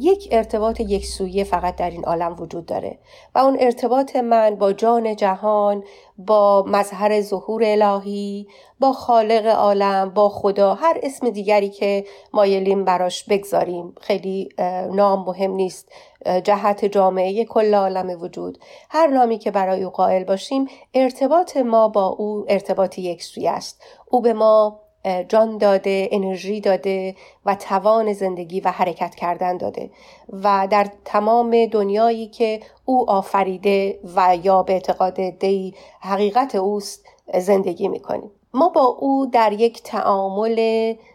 یک 0.00 0.28
ارتباط 0.30 0.80
یک 0.80 1.06
سویه 1.06 1.44
فقط 1.44 1.76
در 1.76 1.90
این 1.90 2.04
عالم 2.04 2.36
وجود 2.40 2.66
داره 2.66 2.98
و 3.34 3.38
اون 3.38 3.56
ارتباط 3.60 4.16
من 4.16 4.54
با 4.54 4.72
جان 4.72 5.16
جهان 5.16 5.84
با 6.18 6.64
مظهر 6.66 7.20
ظهور 7.20 7.62
الهی 7.64 8.48
با 8.80 8.92
خالق 8.92 9.46
عالم 9.46 10.10
با 10.10 10.28
خدا 10.28 10.74
هر 10.74 11.00
اسم 11.02 11.30
دیگری 11.30 11.68
که 11.68 12.04
مایلیم 12.32 12.84
براش 12.84 13.24
بگذاریم. 13.24 13.94
خیلی 14.00 14.48
نام 14.92 15.24
مهم 15.24 15.50
نیست. 15.50 15.88
جهت 16.44 16.84
جامعه 16.84 17.44
کل 17.44 17.74
عالم 17.74 18.22
وجود. 18.22 18.58
هر 18.90 19.06
نامی 19.06 19.38
که 19.38 19.50
برای 19.50 19.82
او 19.84 19.90
قائل 19.90 20.24
باشیم 20.24 20.66
ارتباط 20.94 21.56
ما 21.56 21.88
با 21.88 22.06
او 22.06 22.44
ارتباط 22.48 22.98
یک 22.98 23.22
سویه 23.22 23.50
است. 23.50 23.82
او 24.06 24.20
به 24.20 24.32
ما 24.32 24.80
جان 25.28 25.58
داده 25.58 26.08
انرژی 26.12 26.60
داده 26.60 27.14
و 27.46 27.54
توان 27.54 28.12
زندگی 28.12 28.60
و 28.60 28.70
حرکت 28.70 29.14
کردن 29.14 29.56
داده. 29.56 29.90
و 30.42 30.68
در 30.70 30.86
تمام 31.04 31.66
دنیایی 31.66 32.26
که 32.26 32.60
او 32.84 33.10
آفریده 33.10 34.00
و 34.16 34.36
یا 34.42 34.62
به 34.62 34.72
اعتقاد 34.72 35.20
دی 35.20 35.74
حقیقت 36.00 36.54
اوست 36.54 37.06
زندگی 37.38 37.88
می‌کنیم. 37.88 38.30
ما 38.54 38.68
با 38.68 38.84
او 38.84 39.26
در 39.26 39.52
یک 39.52 39.82
تعامل 39.82 40.58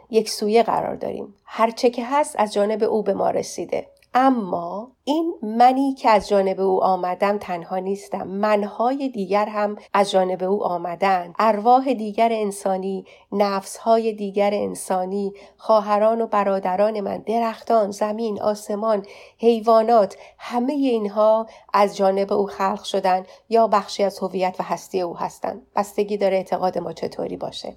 یک 0.09 0.29
سویه 0.29 0.63
قرار 0.63 0.95
داریم. 0.95 1.35
هرچه 1.45 1.89
که 1.89 2.05
هست 2.05 2.35
از 2.39 2.53
جانب 2.53 2.83
او 2.83 3.03
به 3.03 3.13
ما 3.13 3.29
رسیده. 3.29 3.87
اما 4.13 4.91
این 5.03 5.33
منی 5.41 5.93
که 5.93 6.09
از 6.09 6.27
جانب 6.27 6.59
او 6.59 6.83
آمدم 6.83 7.37
تنها 7.37 7.77
نیستم. 7.77 8.27
منهای 8.27 9.09
دیگر 9.09 9.45
هم 9.45 9.75
از 9.93 10.11
جانب 10.11 10.43
او 10.43 10.63
آمدن 10.63 11.33
ارواح 11.39 11.93
دیگر 11.93 12.29
انسانی 12.31 13.05
نفسهای 13.31 14.13
دیگر 14.13 14.53
انسانی 14.53 15.33
خواهران 15.57 16.21
و 16.21 16.27
برادران 16.27 17.01
من 17.01 17.17
درختان 17.17 17.91
زمین 17.91 18.41
آسمان 18.41 19.05
حیوانات 19.37 20.17
همه 20.37 20.73
اینها 20.73 21.47
از 21.73 21.97
جانب 21.97 22.33
او 22.33 22.47
خلق 22.47 22.83
شدن 22.83 23.23
یا 23.49 23.67
بخشی 23.67 24.03
از 24.03 24.19
هویت 24.19 24.55
و 24.59 24.63
هستی 24.63 25.01
او 25.01 25.17
هستند. 25.17 25.67
بستگی 25.75 26.17
داره 26.17 26.37
اعتقاد 26.37 26.77
ما 26.77 26.93
چطوری 26.93 27.37
باشه. 27.37 27.75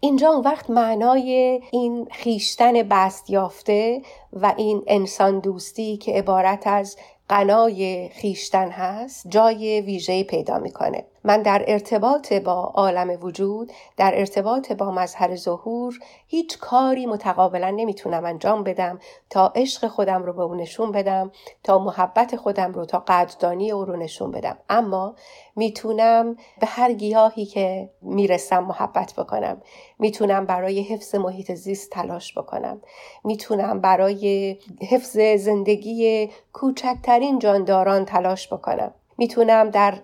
اینجا 0.00 0.28
اون 0.28 0.44
وقت 0.44 0.70
معنای 0.70 1.60
این 1.72 2.08
خیشتن 2.12 2.82
بست 2.82 3.30
یافته 3.30 4.02
و 4.32 4.54
این 4.56 4.82
انسان 4.86 5.40
دوستی 5.40 5.96
که 5.96 6.12
عبارت 6.12 6.66
از 6.66 6.96
قنای 7.28 8.08
خیشتن 8.08 8.70
هست 8.70 9.28
جای 9.28 9.80
ویژه 9.80 10.24
پیدا 10.24 10.58
می‌کنه. 10.58 11.04
من 11.28 11.42
در 11.42 11.64
ارتباط 11.66 12.32
با 12.32 12.52
عالم 12.52 13.18
وجود 13.22 13.72
در 13.96 14.18
ارتباط 14.18 14.72
با 14.72 14.90
مظهر 14.90 15.36
ظهور 15.36 15.98
هیچ 16.26 16.58
کاری 16.58 17.06
متقابلا 17.06 17.70
نمی‌تونم 17.70 18.24
انجام 18.24 18.64
بدم 18.64 18.98
تا 19.30 19.52
عشق 19.56 19.88
خودم 19.88 20.22
رو 20.22 20.32
به 20.32 20.42
اون 20.42 20.60
نشون 20.60 20.92
بدم 20.92 21.30
تا 21.64 21.78
محبت 21.78 22.36
خودم 22.36 22.72
رو 22.72 22.84
تا 22.84 22.98
قدردانی 22.98 23.70
او 23.70 23.84
رو 23.84 23.96
نشون 23.96 24.30
بدم. 24.30 24.58
اما 24.68 25.14
می‌تونم 25.56 26.36
به 26.60 26.66
هر 26.66 26.92
گیاهی 26.92 27.46
که 27.46 27.90
می‌رسم 28.02 28.64
محبت 28.64 29.14
بکنم. 29.18 29.62
می‌تونم 29.98 30.46
برای 30.46 30.82
حفظ 30.82 31.14
محیط 31.14 31.52
زیست 31.52 31.90
تلاش 31.90 32.38
بکنم. 32.38 32.80
می‌تونم 33.24 33.80
برای 33.80 34.56
حفظ 34.90 35.18
زندگی 35.18 36.30
کوچکترین 36.52 37.38
جانداران 37.38 38.04
تلاش 38.04 38.52
بکنم. 38.52 38.94
می‌تونم 39.18 39.70
در 39.70 39.94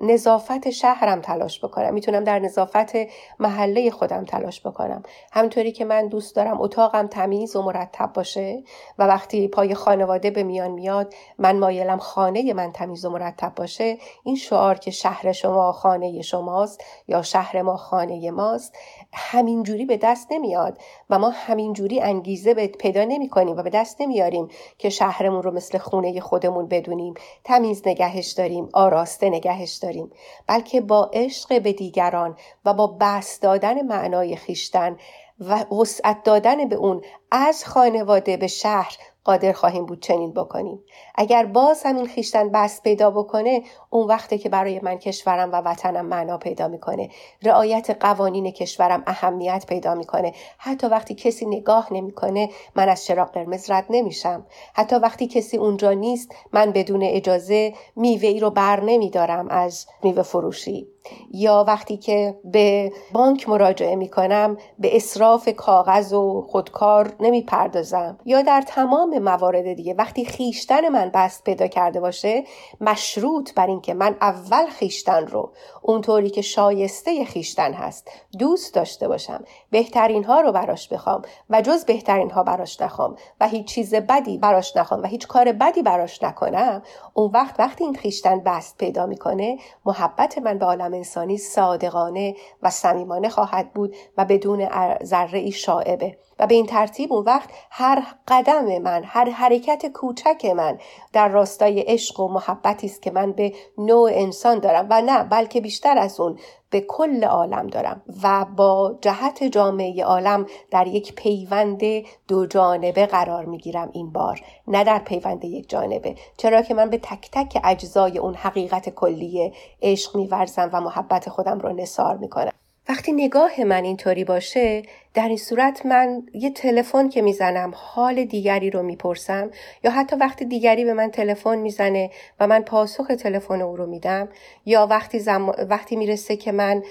نظافت 0.00 0.70
شهرم 0.70 1.20
تلاش 1.20 1.64
بکنم. 1.64 1.94
می‌تونم 1.94 2.24
در 2.24 2.38
نظافت 2.38 2.92
محله 3.38 3.90
خودم 3.90 4.24
تلاش 4.24 4.66
بکنم. 4.66 5.02
همینطوری 5.32 5.72
که 5.72 5.84
من 5.84 6.08
دوست 6.08 6.36
دارم 6.36 6.60
اتاقم 6.60 7.06
تمیز 7.06 7.56
و 7.56 7.62
مرتب 7.62 8.12
باشه 8.12 8.62
و 8.98 9.06
وقتی 9.06 9.48
پای 9.48 9.74
خانواده 9.74 10.30
به 10.30 10.42
میان 10.42 10.70
میاد 10.70 11.14
من 11.38 11.58
مایلم 11.58 11.98
خانه 11.98 12.52
من 12.52 12.72
تمیز 12.72 13.04
و 13.04 13.10
مرتب 13.10 13.52
باشه. 13.54 13.98
این 14.24 14.36
شعار 14.36 14.78
که 14.78 14.90
شهر 14.90 15.32
شما 15.32 15.72
خانه 15.72 16.22
شماست 16.22 16.84
یا 17.08 17.22
شهر 17.22 17.62
ما 17.62 17.76
خانه 17.76 18.30
ماست 18.30 18.76
همینجوری 19.12 19.84
به 19.84 19.96
دست 19.96 20.28
نمیاد 20.30 20.78
و 21.10 21.18
ما 21.18 21.30
همینجوری 21.30 22.00
انگیزه 22.00 22.54
پیدا 22.66 23.04
نمی 23.04 23.28
کنیم 23.28 23.56
و 23.56 23.62
به 23.62 23.70
دست 23.70 24.00
نمیاریم 24.00 24.48
که 24.78 24.88
شهرمون 24.88 25.42
رو 25.42 25.50
مثل 25.50 25.78
خونه 25.78 26.20
خودمون 26.20 26.68
بدونیم. 26.68 27.14
تمیز 27.44 27.82
نگهش 27.86 28.32
داریم. 28.32 28.47
آراسته 28.72 29.28
نگهش 29.30 29.74
داریم 29.74 30.10
بلکه 30.46 30.80
با 30.80 31.10
عشق 31.12 31.62
به 31.62 31.72
دیگران 31.72 32.36
و 32.64 32.74
با 32.74 32.86
بست 33.00 33.42
دادن 33.42 33.82
معنای 33.82 34.36
خیشتن 34.36 34.96
و 35.40 35.64
وسعت 35.74 36.22
دادن 36.22 36.68
به 36.68 36.76
اون 36.76 37.02
از 37.30 37.64
خانواده 37.64 38.36
به 38.36 38.46
شهر 38.46 38.96
قادر 39.28 39.52
خواهیم 39.52 39.86
بود 39.86 40.02
چنین 40.02 40.32
بکنیم. 40.32 40.84
اگر 41.14 41.46
باز 41.46 41.82
همین 41.84 42.06
خیشتن 42.06 42.48
بست 42.48 42.82
پیدا 42.82 43.10
بکنه 43.10 43.62
اون 43.90 44.06
وقته 44.06 44.38
که 44.38 44.48
برای 44.48 44.80
من 44.80 44.98
کشورم 44.98 45.52
و 45.52 45.56
وطنم 45.56 46.06
معنا 46.06 46.38
پیدا 46.38 46.68
می‌کنه. 46.68 47.08
رعایت 47.42 47.96
قوانین 48.00 48.50
کشورم 48.50 49.02
اهمیت 49.06 49.64
پیدا 49.68 49.94
می‌کنه. 49.94 50.32
حتی 50.58 50.86
وقتی 50.86 51.14
کسی 51.14 51.46
نگاه 51.46 51.92
نمی‌کنه 51.92 52.48
من 52.74 52.88
از 52.88 53.04
چراغ 53.04 53.32
قرمز 53.32 53.70
رد 53.70 53.86
نمیشم. 53.90 54.46
حتی 54.74 54.96
وقتی 54.96 55.26
کسی 55.26 55.56
اونجا 55.56 55.92
نیست 55.92 56.34
من 56.52 56.72
بدون 56.72 57.02
اجازه 57.02 57.74
میوه 57.96 58.28
ای 58.28 58.40
رو 58.40 58.50
بر 58.50 58.80
نمیدارم 58.80 59.48
از 59.48 59.86
میوه 60.02 60.22
فروشی. 60.22 60.88
یا 61.30 61.64
وقتی 61.68 61.96
که 61.96 62.38
به 62.44 62.92
بانک 63.12 63.48
مراجعه 63.48 63.96
می 63.96 64.08
کنم 64.08 64.56
به 64.78 64.96
اصراف 64.96 65.48
کاغذ 65.48 66.12
و 66.12 66.46
خودکار 66.48 67.12
نمی 67.20 67.42
پردازم 67.42 68.18
یا 68.24 68.42
در 68.42 68.64
تمام 68.66 69.18
موارد 69.18 69.72
دیگه 69.72 69.94
وقتی 69.94 70.24
خیشتن 70.24 70.88
من 70.88 71.10
بست 71.14 71.44
پیدا 71.44 71.66
کرده 71.66 72.00
باشه 72.00 72.44
مشروط 72.80 73.54
بر 73.54 73.66
اینکه 73.66 73.94
من 73.94 74.16
اول 74.20 74.66
خیشتن 74.66 75.26
رو 75.26 75.52
اونطوری 75.82 76.30
که 76.30 76.42
شایسته 76.42 77.24
خیشتن 77.24 77.72
هست 77.72 78.10
دوست 78.38 78.74
داشته 78.74 79.08
باشم 79.08 79.44
بهترین 79.70 80.24
ها 80.24 80.40
رو 80.40 80.52
براش 80.52 80.88
بخوام 80.88 81.22
و 81.50 81.62
جز 81.62 81.84
بهترین 81.84 82.30
ها 82.30 82.42
براش 82.42 82.80
نخوام 82.80 83.16
و 83.40 83.48
هیچ 83.48 83.66
چیز 83.66 83.94
بدی 83.94 84.38
براش 84.38 84.76
نخوام 84.76 85.02
و 85.02 85.06
هیچ 85.06 85.26
کار 85.26 85.52
بدی 85.52 85.82
براش 85.82 86.22
نکنم 86.22 86.82
اون 87.14 87.30
وقت 87.34 87.54
وقتی 87.58 87.84
این 87.84 87.94
خیشتن 87.94 88.40
بست 88.40 88.78
پیدا 88.78 89.06
می‌کنه 89.06 89.58
محبت 89.84 90.38
من 90.38 90.58
به 90.58 90.66
عالم 90.66 90.94
انسانی 90.98 91.38
صادقانه 91.38 92.34
و 92.62 92.70
صمیمانه 92.70 93.28
خواهد 93.28 93.72
بود 93.72 93.96
و 94.16 94.24
بدون 94.24 94.68
ذره 95.04 95.38
ای 95.38 95.52
شاعبه 95.52 96.18
و 96.38 96.46
به 96.46 96.54
این 96.54 96.66
ترتیب 96.66 97.12
اون 97.12 97.24
وقت 97.24 97.50
هر 97.70 98.02
قدم 98.28 98.78
من 98.78 99.02
هر 99.04 99.30
حرکت 99.30 99.86
کوچک 99.86 100.44
من 100.44 100.78
در 101.12 101.28
راستای 101.28 101.80
عشق 101.80 102.20
و 102.20 102.28
محبتی 102.28 102.86
است 102.86 103.02
که 103.02 103.10
من 103.10 103.32
به 103.32 103.52
نوع 103.78 104.10
انسان 104.14 104.58
دارم 104.58 104.86
و 104.90 105.02
نه 105.02 105.24
بلکه 105.24 105.60
بیشتر 105.60 105.98
از 105.98 106.20
اون 106.20 106.38
به 106.70 106.80
کل 106.80 107.24
عالم 107.24 107.66
دارم 107.66 108.02
و 108.22 108.46
با 108.56 108.98
جهت 109.00 109.44
جامعه 109.44 110.04
عالم 110.04 110.46
در 110.70 110.86
یک 110.86 111.14
پیوند 111.14 111.82
دو 112.28 112.46
جانبه 112.46 113.06
قرار 113.06 113.44
می‌گیرم 113.44 113.90
این 113.92 114.12
بار 114.12 114.40
نه 114.66 114.84
در 114.84 114.98
پیوند 114.98 115.44
یک 115.44 115.68
جانبه. 115.68 116.14
چرا 116.36 116.62
که 116.62 116.74
من 116.74 116.90
به 116.90 116.98
تک 116.98 117.28
تک 117.32 117.60
اجزای 117.64 118.18
اون 118.18 118.34
حقیقت 118.34 118.88
کلی 118.88 119.52
عشق 119.82 120.16
میورزم 120.16 120.70
و 120.72 120.80
محبت 120.80 121.28
خودم 121.28 121.58
رو 121.58 121.72
نصار 121.72 122.16
می‌کنم. 122.16 122.57
وقتی 122.88 123.12
نگاه 123.12 123.64
من 123.64 123.84
اینطوری 123.84 124.24
باشه 124.24 124.82
در 125.14 125.28
این 125.28 125.36
صورت 125.36 125.86
من 125.86 126.22
یه 126.34 126.50
تلفن 126.50 127.08
که 127.08 127.22
می‌زنم 127.22 127.72
حال 127.74 128.24
دیگری 128.24 128.70
رو 128.70 128.82
می‌پرسم 128.82 129.50
یا 129.84 129.90
حتی 129.90 130.16
وقتی 130.16 130.44
دیگری 130.44 130.84
به 130.84 130.92
من 130.94 131.10
تلفن 131.10 131.58
می‌زنه 131.58 132.10
و 132.40 132.46
من 132.46 132.62
پاسخ 132.62 133.06
تلفن 133.06 133.62
او 133.62 133.76
رو 133.76 133.86
میدم 133.86 134.28
یا 134.66 134.86
وقتی, 134.86 135.18
زم... 135.18 135.46
وقتی 135.48 135.96
می‌رسه 135.96 136.36
که 136.36 136.52
من 136.52 136.82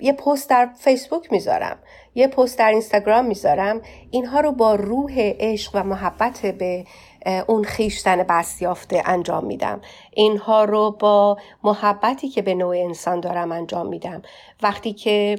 یه 0.00 0.12
پست 0.12 0.50
در 0.50 0.68
فیسبوک 0.78 1.32
می‌ذارم 1.32 1.78
یه 2.14 2.28
پست 2.28 2.58
در 2.58 2.70
اینستاگرام 2.70 3.24
می‌ذارم 3.24 3.82
اینها 4.10 4.40
رو 4.40 4.52
با 4.52 4.74
روح 4.74 5.12
عشق 5.18 5.70
و 5.74 5.82
محبت 5.82 6.46
به 6.46 6.84
اون 7.26 7.64
خیشتن 7.64 8.22
بست 8.22 8.62
یافته 8.62 9.02
انجام 9.04 9.44
میدم. 9.44 9.80
اینها 10.12 10.64
رو 10.64 10.90
با 10.90 11.38
محبتی 11.64 12.28
که 12.28 12.42
به 12.42 12.54
نوع 12.54 12.76
انسان 12.76 13.20
دارم 13.20 13.52
انجام 13.52 13.86
میدم. 13.86 14.22
وقتی 14.62 14.92
که 14.92 15.38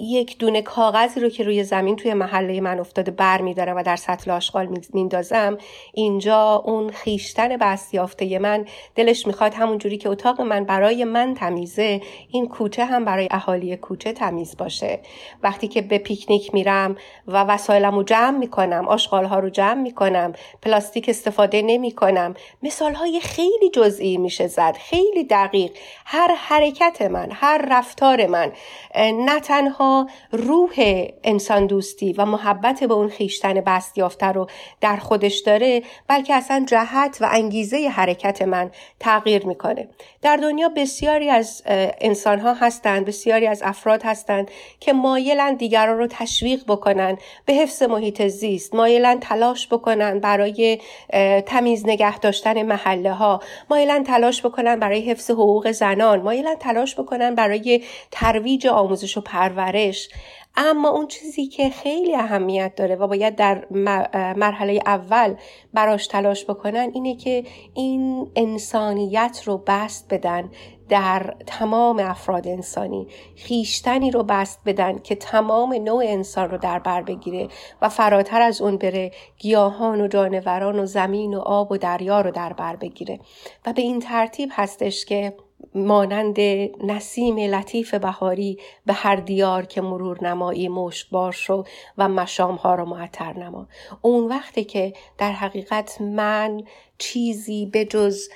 یک 0.00 0.38
دونه 0.38 0.62
کاغذی 0.62 1.20
رو 1.20 1.28
که 1.28 1.44
روی 1.44 1.64
زمین 1.64 1.96
توی 1.96 2.14
محله 2.14 2.60
من 2.60 2.80
افتاده 2.80 3.10
بر 3.10 3.42
میدارم 3.42 3.76
و 3.76 3.82
در 3.82 3.96
سطل 3.96 4.30
آشغال 4.30 4.68
میندازم 4.92 5.58
اینجا 5.94 6.62
اون 6.64 6.90
خیشتن 6.90 7.56
بست 7.56 7.94
یافته 7.94 8.38
من 8.38 8.64
دلش 8.94 9.26
می‌خواد 9.26 9.54
همون 9.54 9.78
جوری 9.78 9.98
که 9.98 10.08
اتاق 10.08 10.40
من 10.40 10.64
برای 10.64 11.04
من 11.04 11.34
تمیزه 11.34 12.00
این 12.30 12.48
کوچه 12.48 12.84
هم 12.84 13.04
برای 13.04 13.28
اهالی 13.30 13.76
کوچه 13.76 14.12
تمیز 14.12 14.56
باشه. 14.56 15.00
وقتی 15.42 15.68
که 15.68 15.82
به 15.82 15.98
پیکنیک 15.98 16.54
میرم 16.54 16.96
و 17.26 17.44
وسایلم 17.44 17.94
رو 17.94 18.02
جمع 18.02 18.38
می‌کنم 18.38 18.88
آشغال 18.88 19.24
ها 19.24 19.38
رو 19.38 19.50
جمع 19.50 19.82
می‌کنم 19.82 20.32
پلاستیک 20.62 21.08
استفاده 21.08 21.62
نمی‌کنم 21.62 22.34
مثال 22.62 22.94
های 22.94 23.20
خیلی 23.20 23.70
جزئی 23.74 24.16
میشه 24.16 24.46
زد 24.46 24.76
خیلی 24.76 25.24
دقیق. 25.24 25.70
هر 26.04 26.34
حرکت 26.34 27.02
من 27.02 27.28
هر 27.32 27.66
رفتار 27.70 28.26
من 28.26 28.52
نه 28.96 29.40
تنها 29.46 30.06
روح 30.32 30.74
انسان 31.24 31.66
دوستی 31.66 32.12
و 32.12 32.24
محبت 32.24 32.84
به 32.84 32.94
اون 32.94 33.08
خیشتن 33.08 33.54
بست 33.54 33.98
یافته 33.98 34.26
رو 34.26 34.46
در 34.80 34.96
خودش 34.96 35.38
داره 35.38 35.82
بلکه 36.08 36.34
اصلا 36.34 36.64
جهت 36.68 37.18
و 37.20 37.28
انگیزه 37.32 37.88
حرکت 37.88 38.42
من 38.42 38.70
تغییر 39.00 39.46
می‌کنه. 39.46 39.88
در 40.22 40.36
دنیا 40.36 40.68
بسیاری 40.68 41.30
از 41.30 41.62
انسان 42.00 42.38
ها 42.38 42.54
هستند 42.54 43.04
بسیاری 43.04 43.46
از 43.46 43.62
افراد 43.64 44.02
هستند 44.02 44.50
که 44.80 44.92
مایلن 44.92 45.54
دیگران 45.54 45.98
رو 45.98 46.06
تشویق 46.06 46.64
بکنن 46.68 47.18
به 47.44 47.52
حفظ 47.52 47.82
محیط 47.82 48.26
زیست 48.26 48.74
مایلن 48.74 49.20
تلاش 49.20 49.68
بکنن 49.68 50.20
برای 50.20 50.78
تمیز 51.46 51.86
نگه 51.86 52.18
داشتن 52.18 52.62
محله 52.62 53.12
ها 53.12 53.40
مایلن 53.70 54.04
تلاش 54.04 54.46
بکنن 54.46 54.80
برای 54.80 55.00
حفظ 55.00 55.30
حقوق 55.30 55.70
زنان 55.70 56.22
مایلن 56.22 56.54
تلاش 56.54 56.94
بکنن 56.94 57.34
برای 57.34 57.82
ترویج 58.10 58.66
آموزش 58.66 59.16
و 59.16 59.20
پرورش 59.36 60.08
اما 60.56 60.88
اون 60.88 61.06
چیزی 61.06 61.46
که 61.46 61.70
خیلی 61.70 62.16
اهمیت 62.16 62.74
داره 62.74 62.96
و 62.96 63.06
باید 63.06 63.36
در 63.36 63.66
مرحله 64.36 64.80
اول 64.86 65.34
براش 65.74 66.06
تلاش 66.06 66.44
بکنن 66.44 66.90
اینه 66.94 67.16
که 67.16 67.44
این 67.74 68.30
انسانیت 68.36 69.42
رو 69.44 69.62
بست 69.66 70.06
بدن 70.10 70.50
در 70.88 71.34
تمام 71.46 71.98
افراد 71.98 72.48
انسانی. 72.48 73.06
خیشتنی 73.36 74.10
رو 74.10 74.22
بست 74.22 74.60
بدن 74.66 74.98
که 74.98 75.14
تمام 75.14 75.74
نوع 75.74 76.04
انسان 76.06 76.50
رو 76.50 76.58
در 76.58 76.78
بر 76.78 77.02
بگیره 77.02 77.48
و 77.82 77.88
فراتر 77.88 78.42
از 78.42 78.60
اون 78.60 78.76
بره 78.76 79.10
گیاهان 79.38 80.00
و 80.00 80.08
جانوران 80.08 80.78
و 80.78 80.86
زمین 80.86 81.34
و 81.34 81.40
آب 81.40 81.72
و 81.72 81.76
دریا 81.76 82.20
رو 82.20 82.30
در 82.30 82.52
بر 82.52 82.76
بگیره. 82.76 83.20
و 83.66 83.72
به 83.72 83.82
این 83.82 84.00
ترتیب 84.00 84.50
هستش 84.52 85.04
که 85.04 85.34
مانند 85.74 86.40
نسیم 86.84 87.36
لطیف 87.36 87.94
بهاری 87.94 88.58
به 88.86 88.92
هر 88.92 89.16
دیار 89.16 89.66
که 89.66 89.80
مرور 89.80 90.24
نمایی 90.24 90.68
مشکبار 90.68 91.32
شو 91.32 91.64
و 91.98 92.08
مشام 92.08 92.54
ها 92.54 92.74
رو 92.74 92.84
معطر 92.84 93.32
نما. 93.32 93.68
اون 94.02 94.28
وقتی 94.28 94.64
که 94.64 94.92
در 95.18 95.32
حقیقت 95.32 96.00
من 96.00 96.62
چیزی 96.98 97.66
به 97.66 97.84
جز 97.84 98.28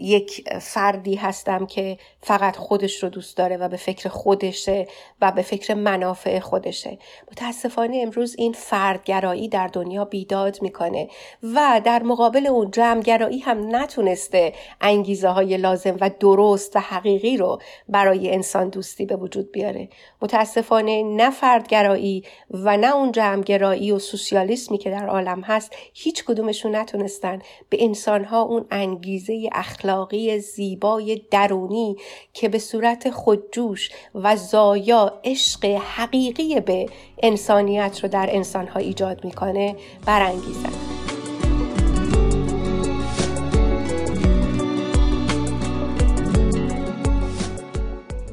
یک 0.00 0.48
فردی 0.60 1.14
هستم 1.14 1.66
که 1.66 1.98
فقط 2.22 2.56
خودش 2.56 3.02
رو 3.02 3.08
دوست 3.08 3.36
داره 3.36 3.56
و 3.56 3.68
به 3.68 3.76
فکر 3.76 4.08
خودشه 4.08 4.86
و 5.20 5.32
به 5.32 5.42
فکر 5.42 5.74
منافع 5.74 6.40
خودشه. 6.40 6.98
متاسفانه 7.32 8.00
امروز 8.02 8.34
این 8.38 8.52
فردگرایی 8.52 9.48
در 9.48 9.66
دنیا 9.66 10.04
بیداد 10.04 10.62
می‌کنه 10.62 11.08
و 11.42 11.80
در 11.84 12.02
مقابل 12.02 12.46
اون 12.46 12.70
جمعگرایی 12.70 13.38
هم 13.38 13.76
نتونسته 13.76 14.52
انگیزه 14.80 15.28
های 15.28 15.56
لازم 15.56 15.96
و 16.00 16.10
درست 16.20 16.76
و 16.76 16.80
حقیقی 16.80 17.36
رو 17.36 17.58
برای 17.88 18.34
انسان 18.34 18.68
دوستی 18.68 19.06
به 19.06 19.16
وجود 19.16 19.52
بیاره. 19.52 19.88
متاسفانه 20.22 21.02
نه 21.02 21.30
فردگرایی 21.30 22.24
و 22.50 22.76
نه 22.76 22.94
اون 22.94 23.12
جمعگرایی 23.12 23.92
و 23.92 23.98
سوسیالیسمی 23.98 24.78
که 24.78 24.90
در 24.90 25.06
عالم 25.06 25.40
هست 25.40 25.72
هیچ 25.94 26.24
کدومشون 26.24 26.76
نتونستن 26.76 27.38
به 27.68 27.77
انسانها 27.78 28.42
اون 28.42 28.66
انگیزه 28.70 29.48
اخلاقی 29.52 30.38
زیبای 30.38 31.22
درونی 31.30 31.96
که 32.32 32.48
به 32.48 32.58
صورت 32.58 33.10
خودجوش 33.10 33.90
و 34.14 34.36
زایا 34.36 35.20
عشق 35.24 35.64
حقیقی 35.64 36.60
به 36.60 36.86
انسانیت 37.22 38.00
رو 38.02 38.08
در 38.08 38.28
انسانها 38.32 38.80
ایجاد 38.80 39.24
می‌کنه 39.24 39.76
برانگیزن 40.06 40.72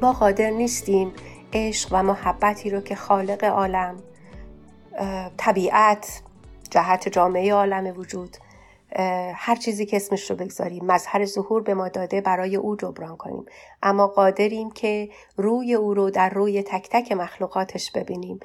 ما 0.02 0.14
قادر 0.14 0.50
نیستیم 0.50 1.12
عشق 1.54 1.90
و 1.92 2.04
محبتی 2.04 2.70
رو 2.70 2.82
که 2.82 2.96
خالق 2.96 3.44
عالم 3.44 3.96
طبیعت 5.38 6.22
جهت 6.72 7.10
جامعه 7.10 7.54
عالم 7.54 8.00
وجود 8.00 8.38
هر 9.36 9.56
چیزی 9.56 9.86
که 9.86 9.98
اسمش 9.98 10.30
رو 10.30 10.36
بگذاریم. 10.36 10.86
مظهر 10.86 11.26
ظهور 11.26 11.62
به 11.62 11.74
ما 11.74 11.90
داده 11.90 12.22
برای 12.22 12.56
او 12.56 12.76
جبران 12.76 13.18
کنیم. 13.18 13.46
اما 13.84 14.08
قادریم 14.08 14.72
که 14.72 15.10
روی 15.38 15.74
او 15.74 15.94
رو 15.94 16.10
در 16.10 16.30
روی 16.30 16.64
تک 16.64 16.90
تک 16.92 17.12
مخلوقاتش 17.12 17.92
ببینیم 17.92 18.40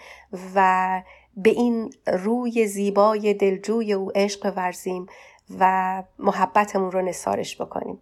و 0.54 1.02
به 1.36 1.50
این 1.50 1.90
روی 2.06 2.66
زیبای 2.66 3.34
دلجوی 3.34 3.92
او 3.92 4.10
عشق 4.14 4.52
ورزیم 4.56 5.06
و 5.58 6.02
محبتمون 6.18 6.90
رو 6.90 7.02
نثارش 7.02 7.60
بکنیم. 7.60 7.98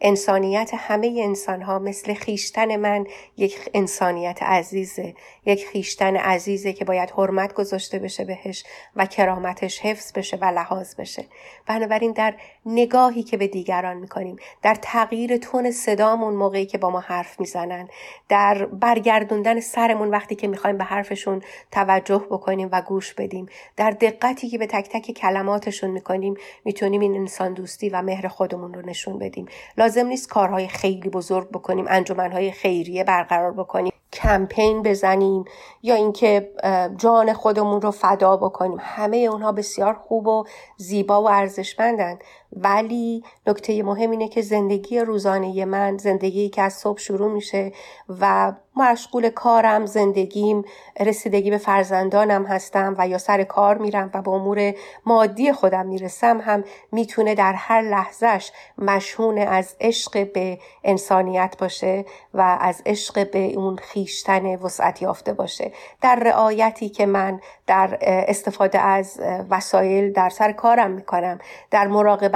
انسانیت 0.00 0.70
همه 0.74 1.20
انسان 1.24 1.62
ها 1.62 1.78
مثل 1.78 2.14
خیشتن 2.14 2.76
من 2.76 3.06
یک 3.36 3.70
انسانیت 3.74 4.42
عزیزه. 4.42 5.14
یک 5.46 5.66
خیشتن 5.66 6.16
عزیزه 6.16 6.72
که 6.72 6.84
باید 6.84 7.10
حرمت 7.10 7.54
گذاشته 7.54 7.98
بشه 7.98 8.24
بهش 8.24 8.64
و 8.96 9.06
کرامتش 9.06 9.80
حفظ 9.80 10.12
بشه 10.12 10.36
و 10.36 10.44
لحاظ 10.44 10.94
بشه. 10.94 11.24
بنابراین 11.66 12.12
در 12.12 12.34
نگاهی 12.66 13.22
که 13.22 13.36
به 13.36 13.46
دیگران 13.46 13.96
می‌کنیم 13.96 14.36
در 14.62 14.74
تغییر 14.82 15.36
تون 15.36 15.70
صدامون 15.70 16.34
موقعی 16.34 16.66
که 16.66 16.78
با 16.78 16.90
ما 16.90 17.00
حرف 17.00 17.40
می‌زنن 17.40 17.88
در 18.28 18.66
برگردوندن 18.66 19.60
سرمون 19.60 20.10
وقتی 20.10 20.34
که 20.34 20.48
می‌خوایم 20.48 20.78
به 20.78 20.84
حرفشون 20.84 21.42
توجه 21.72 22.26
بکنیم 22.30 22.68
و 22.72 22.82
گوش 22.82 23.14
بدیم 23.14 23.46
در 23.76 23.90
دقتی 23.90 24.48
که 24.48 24.58
به 24.58 24.66
تک 24.66 24.88
تک 24.88 25.10
کلماتشون 25.10 25.90
می‌کنیم 25.90 26.34
می‌تونیم 26.64 27.00
این 27.00 27.14
انسان 27.14 27.54
دوستی 27.54 27.88
و 27.88 28.02
مهر 28.02 28.28
خودمون 28.28 28.74
رو 28.74 28.86
نشون 28.86 29.18
بدیم. 29.18 29.46
لازم 29.90 30.06
نیست 30.06 30.28
کارهای 30.28 30.68
خیلی 30.68 31.08
بزرگ 31.08 31.48
بکنیم 31.48 31.84
انجمنهای 31.88 32.52
خیریه 32.52 33.04
برقرار 33.04 33.52
بکنیم 33.52 33.92
کمپین 34.12 34.82
بزنیم 34.82 35.44
یا 35.82 35.94
اینکه 35.94 36.50
جان 36.96 37.32
خودمون 37.32 37.80
رو 37.80 37.90
فدا 37.90 38.36
بکنیم. 38.36 38.78
همه 38.80 39.16
اونها 39.16 39.52
بسیار 39.52 39.94
خوب 39.94 40.26
و 40.26 40.44
زیبا 40.76 41.22
و 41.22 41.30
ارزشمندن. 41.30 42.18
ولی 42.52 43.24
نکته 43.46 43.82
مهم 43.82 44.10
اینه 44.10 44.28
که 44.28 44.42
زندگی 44.42 44.98
روزانه 44.98 45.64
من 45.64 45.96
زندگی 45.96 46.48
که 46.48 46.62
از 46.62 46.72
صبح 46.72 46.98
شروع 46.98 47.32
میشه 47.32 47.72
و 48.20 48.52
مشغول 48.76 49.28
کارم 49.28 49.86
زندگیم 49.86 50.64
رسیدگی 51.00 51.50
به 51.50 51.58
فرزندانم 51.58 52.46
هستم 52.46 52.94
و 52.98 53.08
یا 53.08 53.18
سر 53.18 53.42
کار 53.42 53.78
میرم 53.78 54.10
و 54.14 54.22
به 54.22 54.30
امور 54.30 54.74
مادی 55.06 55.52
خودم 55.52 55.86
می‌رسم 55.86 56.40
هم 56.40 56.64
می‌تونه 56.92 57.34
در 57.34 57.52
هر 57.52 57.82
لحظهش 57.82 58.52
مشهون 58.78 59.38
از 59.38 59.76
عشق 59.80 60.32
به 60.32 60.58
انسانیت 60.84 61.56
باشه 61.58 62.04
و 62.34 62.58
از 62.60 62.82
عشق 62.86 63.30
به 63.30 63.38
اون 63.38 63.76
خیشتن 63.76 64.56
وسعت 64.56 65.02
یافته 65.02 65.32
باشه. 65.32 65.72
در 66.00 66.16
رعایتی 66.16 66.88
که 66.88 67.06
من 67.06 67.40
در 67.66 67.98
استفاده 68.02 68.78
از 68.78 69.20
وسایل 69.50 70.12
در 70.12 70.28
سر 70.28 70.52
کارم 70.52 70.90
می‌کنم 70.90 71.38
در 71.70 71.88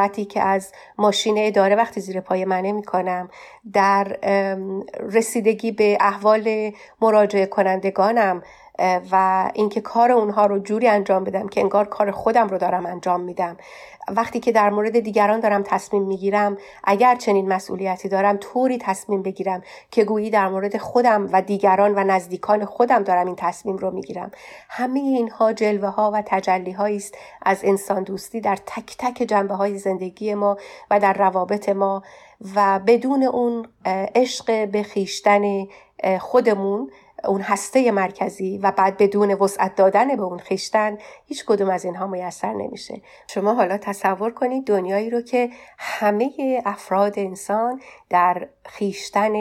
مراقبتی 0.04 0.24
که 0.24 0.42
از 0.42 0.72
ماشین 0.98 1.34
اداره 1.38 1.76
وقتی 1.76 2.00
زیر 2.00 2.20
پای 2.20 2.44
منه 2.44 2.72
می‌کنم 2.72 3.28
در 3.72 4.04
رسیدگی 5.12 5.72
به 5.72 5.98
احوال 6.00 6.72
مراجعه 7.00 7.46
کنندگانم 7.46 8.42
و 9.12 9.50
اینکه 9.54 9.80
کار 9.80 10.12
اونها 10.12 10.46
رو 10.46 10.58
جوری 10.58 10.88
انجام 10.88 11.24
بدم 11.24 11.48
که 11.48 11.60
انگار 11.60 11.84
کار 11.84 12.10
خودم 12.10 12.48
رو 12.48 12.58
دارم 12.58 12.86
انجام 12.86 13.20
میدم. 13.20 13.56
وقتی 14.08 14.40
که 14.40 14.52
در 14.52 14.70
مورد 14.70 15.00
دیگران 15.00 15.40
دارم 15.40 15.62
تصمیم 15.62 16.02
می‌گیرم 16.02 16.56
اگر 16.84 17.14
چنین 17.14 17.48
مسئولیتی 17.48 18.08
دارم 18.08 18.36
طوری 18.36 18.78
تصمیم 18.78 19.22
بگیرم 19.22 19.62
که 19.90 20.04
گویی 20.04 20.30
در 20.30 20.48
مورد 20.48 20.76
خودم 20.76 21.28
و 21.32 21.42
دیگران 21.42 21.94
و 21.94 22.04
نزدیکان 22.04 22.64
خودم 22.64 23.02
دارم 23.02 23.26
این 23.26 23.36
تصمیم 23.36 23.76
رو 23.76 23.90
می‌گیرم. 23.90 24.30
همه 24.68 25.00
اینها 25.00 25.52
جلوه 25.52 25.88
ها 25.88 26.10
و 26.14 26.22
تجلی 26.26 26.76
است 26.78 27.14
از 27.42 27.60
انسان 27.64 28.02
دوستی 28.02 28.40
در 28.40 28.56
تک 28.66 28.96
تک 28.98 29.22
جنبه 29.22 29.54
های 29.54 29.78
زندگی 29.78 30.34
ما 30.34 30.56
و 30.90 31.00
در 31.00 31.12
روابط 31.12 31.68
ما 31.68 32.02
و 32.54 32.80
بدون 32.86 33.22
اون 33.22 33.66
عشق 34.14 34.68
به 34.68 34.82
خیشتن 34.82 35.66
خودمون 36.20 36.90
اون 37.26 37.40
هسته 37.40 37.90
مرکزی 37.90 38.58
و 38.58 38.70
بعد 38.70 38.96
بدون 38.96 39.34
وسعت 39.34 39.74
دادن 39.74 40.16
به 40.16 40.22
اون 40.22 40.38
خیشتن 40.38 40.98
هیچ 41.26 41.44
کدوم 41.44 41.70
از 41.70 41.84
اینها 41.84 42.06
میسر 42.06 42.52
نمیشه. 42.52 43.02
شما 43.28 43.54
حالا 43.54 43.78
تصور 43.78 44.30
کنید 44.30 44.66
دنیایی 44.66 45.10
رو 45.10 45.20
که 45.20 45.50
همه 45.78 46.62
افراد 46.64 47.18
انسان 47.18 47.80
در 48.10 48.48
خیشتن 48.64 49.32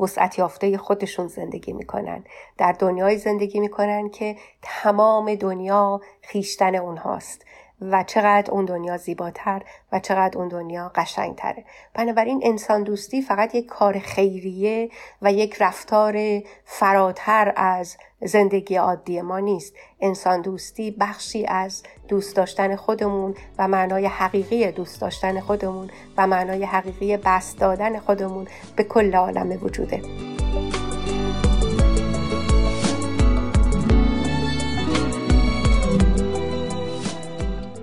وسعت 0.00 0.38
یافته 0.38 0.78
خودشون 0.78 1.26
زندگی 1.26 1.72
می‌کنن. 1.72 2.24
در 2.58 2.72
دنیای 2.72 3.18
زندگی 3.18 3.60
می‌کنن 3.60 4.08
که 4.08 4.36
تمام 4.62 5.34
دنیا 5.34 6.00
خیشتن 6.22 6.74
اونهاست. 6.74 7.44
و 7.80 8.04
چقدر 8.06 8.50
اون 8.50 8.64
دنیا 8.64 8.96
زیباتر 8.96 9.62
و 9.92 10.00
چقدر 10.00 10.38
اون 10.38 10.48
دنیا 10.48 10.92
قشنگتره. 10.94 11.64
بنابراین 11.94 12.40
انسان 12.44 12.82
دوستی 12.82 13.22
فقط 13.22 13.54
یک 13.54 13.66
کار 13.66 13.98
خیریه 13.98 14.90
و 15.22 15.32
یک 15.32 15.56
رفتار 15.60 16.42
فراتر 16.64 17.52
از 17.56 17.96
زندگی 18.20 18.76
عادی 18.76 19.20
ما 19.20 19.38
نیست. 19.38 19.74
انسان 20.00 20.40
دوستی 20.40 20.90
بخشی 20.90 21.46
از 21.46 21.82
دوست 22.08 22.36
داشتن 22.36 22.76
خودمون 22.76 23.34
و 23.58 23.68
معنای 23.68 24.06
حقیقی 24.06 24.72
دوست 24.72 25.00
داشتن 25.00 25.40
خودمون 25.40 25.90
و 26.16 26.26
معنای 26.26 26.64
حقیقی 26.64 27.16
بست 27.16 27.58
دادن 27.58 27.98
خودمون 27.98 28.48
به 28.76 28.84
کل 28.84 29.14
عالم 29.14 29.64
وجوده. 29.64 30.02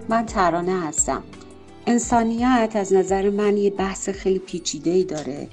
من 0.09 0.25
ترانه 0.25 0.87
هستم. 0.87 1.23
انسانیت 1.87 2.71
از 2.75 2.93
نظر 2.93 3.29
من 3.29 3.57
یه 3.57 3.69
بحث 3.69 4.09
خیلی 4.09 4.39
پیچیده 4.39 4.91
ای 4.91 5.03
داره. 5.03 5.47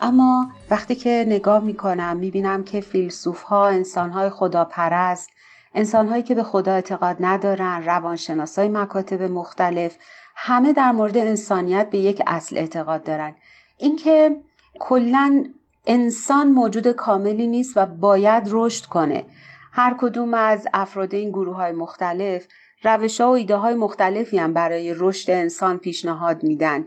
اما 0.00 0.50
وقتی 0.70 0.94
که 0.94 1.24
نگاه 1.28 1.64
می‌کنم 1.64 2.16
می‌بینم 2.16 2.64
که 2.64 2.80
فیلسوف 2.80 3.42
ها 3.42 3.68
انسان 3.68 4.10
های 4.10 4.30
خداپرست 4.30 5.30
انسان 5.74 6.08
هایی 6.08 6.22
که 6.22 6.34
به 6.34 6.42
خدا 6.42 6.72
اعتقاد 6.72 7.16
ندارن 7.20 7.82
روانشناس 7.84 8.58
های 8.58 8.68
مکاتب 8.68 9.22
مختلف 9.22 9.96
همه 10.36 10.72
در 10.72 10.92
مورد 10.92 11.16
انسانیت 11.16 11.90
به 11.90 11.98
یک 11.98 12.22
اصل 12.26 12.58
اعتقاد 12.58 13.04
دارن. 13.04 13.34
اینکه 13.78 14.36
کلا 14.78 15.44
انسان 15.86 16.48
موجود 16.48 16.92
کاملی 16.92 17.46
نیست 17.46 17.76
و 17.76 17.86
باید 17.86 18.42
رشد 18.50 18.86
کنه. 18.86 19.24
هر 19.72 19.96
کدوم 19.98 20.34
از 20.34 20.68
افراد 20.74 21.14
این 21.14 21.30
گروه 21.30 21.56
های 21.56 21.72
مختلف 21.72 22.46
روش 22.82 23.20
ها 23.20 23.28
و 23.28 23.34
ایده 23.34 23.56
های 23.56 23.74
مختلفی 23.74 24.38
هم 24.38 24.52
برای 24.52 24.94
رشد 24.96 25.30
انسان 25.30 25.78
پیشنهاد 25.78 26.42
میدن. 26.42 26.86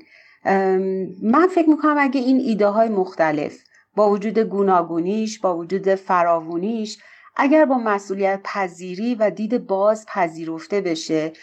من 1.22 1.48
فکر 1.56 1.70
می‌کنم 1.70 1.96
اگه 2.00 2.22
این 2.22 2.40
ایده 2.40 2.68
های 2.68 2.90
مختلف 2.90 3.58
با 3.96 4.10
وجود 4.10 4.40
گوناگونیش 4.40 5.40
با 5.40 5.58
وجود 5.58 5.96
فراوونیش 5.96 6.98
اگر 7.36 7.66
با 7.66 7.78
مسئولیت 7.78 8.40
پذیری 8.44 9.16
و 9.16 9.30
دید 9.30 9.68
باز 9.68 10.06
پذیرفته 10.06 10.82
بشه 10.82 11.34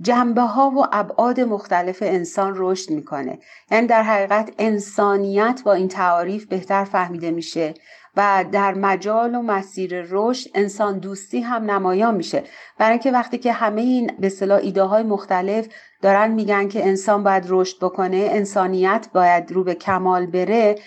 جنبه 0.00 0.42
ها 0.42 0.70
و 0.70 0.86
ابعاد 0.92 1.40
مختلف 1.40 1.98
انسان 2.02 2.52
رشد 2.56 2.90
می‌کنه. 2.90 3.38
یعنی 3.70 3.86
در 3.86 4.02
حقیقت 4.02 4.52
انسانیت 4.58 5.62
با 5.64 5.72
این 5.72 5.88
تعاریف 5.88 6.46
بهتر 6.46 6.84
فهمیده 6.84 7.30
میشه 7.30 7.74
و 8.16 8.44
در 8.52 8.74
مجال 8.74 9.34
و 9.34 9.42
مسیر 9.42 10.06
رشد 10.10 10.50
انسان 10.54 10.98
دوستی 10.98 11.40
هم 11.40 11.70
نمایان 11.70 12.14
میشه. 12.14 12.44
برای 12.78 12.92
اینکه 12.92 13.10
وقتی 13.10 13.38
که 13.38 13.52
همه 13.52 13.80
این 13.80 14.10
به 14.18 14.26
اصطلاح 14.26 14.60
ایده 14.62 14.82
های 14.82 15.02
مختلف 15.02 15.68
دارن 16.02 16.30
میگن 16.30 16.68
که 16.68 16.86
انسان 16.86 17.22
باید 17.22 17.44
رشد 17.48 17.78
بکنه 17.80 18.28
انسانیت 18.30 19.08
باید 19.14 19.52
رو 19.52 19.64
به 19.64 19.74
کمال 19.74 20.26
بره 20.26 20.78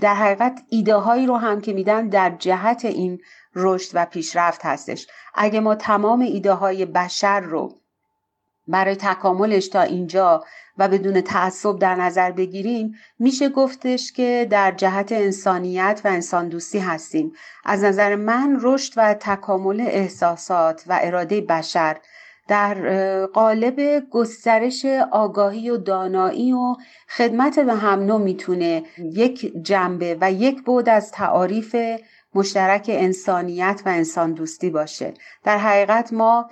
در 0.00 0.14
حقیقت 0.14 0.62
ایده 0.68 0.94
هایی 0.94 1.26
رو 1.26 1.36
هم 1.36 1.60
که 1.60 1.72
میدن 1.72 2.08
در 2.08 2.30
جهت 2.38 2.84
این 2.84 3.18
رشد 3.54 3.90
و 3.94 4.06
پیشرفت 4.06 4.60
هستش. 4.64 5.06
اگه 5.34 5.60
ما 5.60 5.74
تمام 5.74 6.20
ایده 6.20 6.52
های 6.52 6.86
بشر 6.86 7.40
رو 7.40 7.79
برای 8.70 8.96
تکاملش 8.96 9.68
تا 9.68 9.80
اینجا 9.80 10.44
و 10.78 10.88
بدون 10.88 11.20
تعصب 11.20 11.78
در 11.78 11.94
نظر 11.94 12.30
بگیریم 12.30 12.94
میشه 13.18 13.48
گفتش 13.48 14.12
که 14.12 14.46
در 14.50 14.72
جهت 14.72 15.12
انسانیت 15.12 16.00
و 16.04 16.08
انسان 16.08 16.48
دوستی 16.48 16.78
هستیم. 16.78 17.32
از 17.64 17.84
نظر 17.84 18.16
من 18.16 18.58
رشد 18.62 18.92
و 18.96 19.14
تکامل 19.14 19.80
احساسات 19.80 20.84
و 20.86 20.98
اراده 21.02 21.40
بشر 21.40 21.96
در 22.48 23.26
قالب 23.26 24.02
گسترش 24.10 24.84
آگاهی 25.12 25.70
و 25.70 25.76
دانایی 25.76 26.52
و 26.52 26.74
خدمت 27.08 27.58
به 27.58 27.74
هم 27.74 28.00
نوع 28.00 28.20
می‌تونه 28.20 28.82
یک 28.98 29.52
جنبه 29.62 30.18
و 30.20 30.32
یک 30.32 30.62
بود 30.62 30.88
از 30.88 31.10
تعاریف 31.10 31.76
مشترک 32.34 32.86
انسانیت 32.88 33.82
و 33.86 33.88
انسان 33.88 34.32
دوستی 34.32 34.70
باشه. 34.70 35.14
در 35.44 35.58
حقیقت 35.58 36.12
ما 36.12 36.50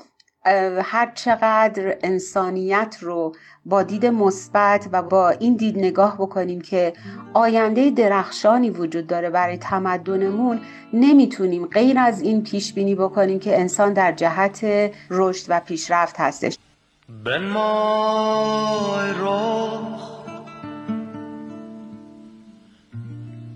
هر 0.82 1.12
چقدر 1.14 1.96
انسانیت 2.02 2.96
رو 3.00 3.34
با 3.66 3.82
دید 3.82 4.06
مثبت 4.06 4.88
و 4.92 5.02
با 5.02 5.30
این 5.30 5.56
دید 5.56 5.78
نگاه 5.78 6.14
بکنیم 6.14 6.60
که 6.60 6.92
آینده 7.34 7.90
درخشانی 7.90 8.70
وجود 8.70 9.06
داره 9.06 9.30
برای 9.30 9.56
تمدنمون 9.56 10.60
نمی‌تونیم 10.92 11.66
غیر 11.66 11.98
از 11.98 12.20
این 12.20 12.42
پیش 12.42 12.72
بینی 12.72 12.94
بکنیم 12.94 13.38
که 13.38 13.60
انسان 13.60 13.92
در 13.92 14.12
جهت 14.12 14.64
رشد 15.10 15.46
و 15.48 15.60
پیشرفت 15.60 16.20
هستش. 16.20 16.58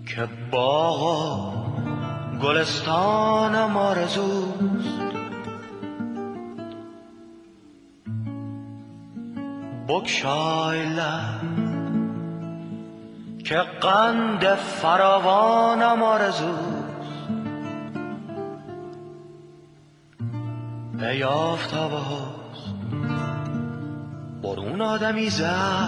که 0.07 0.29
با 0.51 1.53
گلستانم 2.41 3.77
آرزوست 3.77 5.02
بکشای 9.87 10.85
که 13.43 13.55
قند 13.81 14.55
فراوانم 14.55 16.03
آرزوست 16.03 16.83
ای 20.99 21.23
آفتابه 21.23 21.97
هست 21.97 22.73
برون 24.43 24.81
آدمی 24.81 25.29
زر 25.29 25.87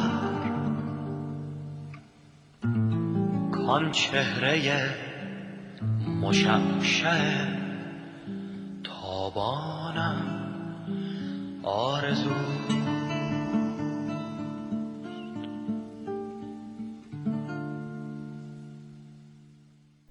کان 3.51 3.91
چهره 3.91 4.89
مشمشه 6.21 7.47
تابانم 8.83 10.21
آرزوست 11.63 12.94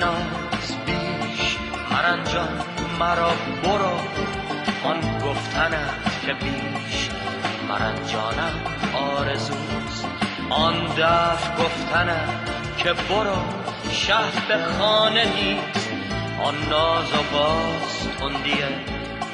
ناز 0.00 0.76
بیش. 0.86 1.56
مرنجان 1.90 2.62
مرا 2.98 3.32
برو. 3.62 3.98
آن 4.84 5.18
گفتنت 5.18 6.26
که 6.26 6.32
بیش. 6.32 7.10
مرنجانم 7.68 8.60
آرزوست. 8.94 10.06
آن 10.50 10.86
دف 10.86 11.60
گفتنت 11.60 12.28
که 12.78 12.92
برو. 12.92 13.42
شهد 13.90 14.66
خانه 14.78 15.24
نیست. 15.24 15.90
آن 16.44 16.54
ناز 16.70 17.12
و 17.12 17.36
باز 17.36 18.08
تندیه 18.18 18.68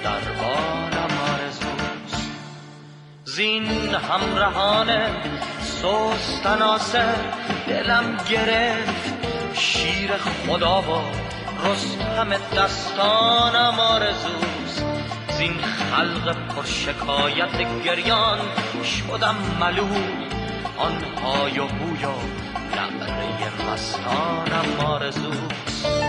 دربانم 0.04 1.10
آرزوست. 1.32 2.30
زین 3.24 3.94
همراهانه 3.94 5.06
سوستناسه 5.62 7.04
دلم 7.68 8.16
گرفت. 8.30 8.99
شیر 9.72 10.10
خدا 10.16 10.82
و 10.82 11.02
رستم 11.64 12.28
دستانم 12.56 13.80
آرزوست 13.80 14.84
زین 15.38 15.62
خلق 15.62 16.36
پر 16.48 16.64
شکایت 16.64 17.84
گریان 17.84 18.38
شدم 18.84 19.36
ملول. 19.60 20.30
آن 20.78 21.04
های 21.24 21.58
و 21.58 21.66
بوی 21.66 22.04
و 22.04 22.12
نعره 22.76 23.72
مستانم 23.72 24.86
آرزوست 24.86 25.99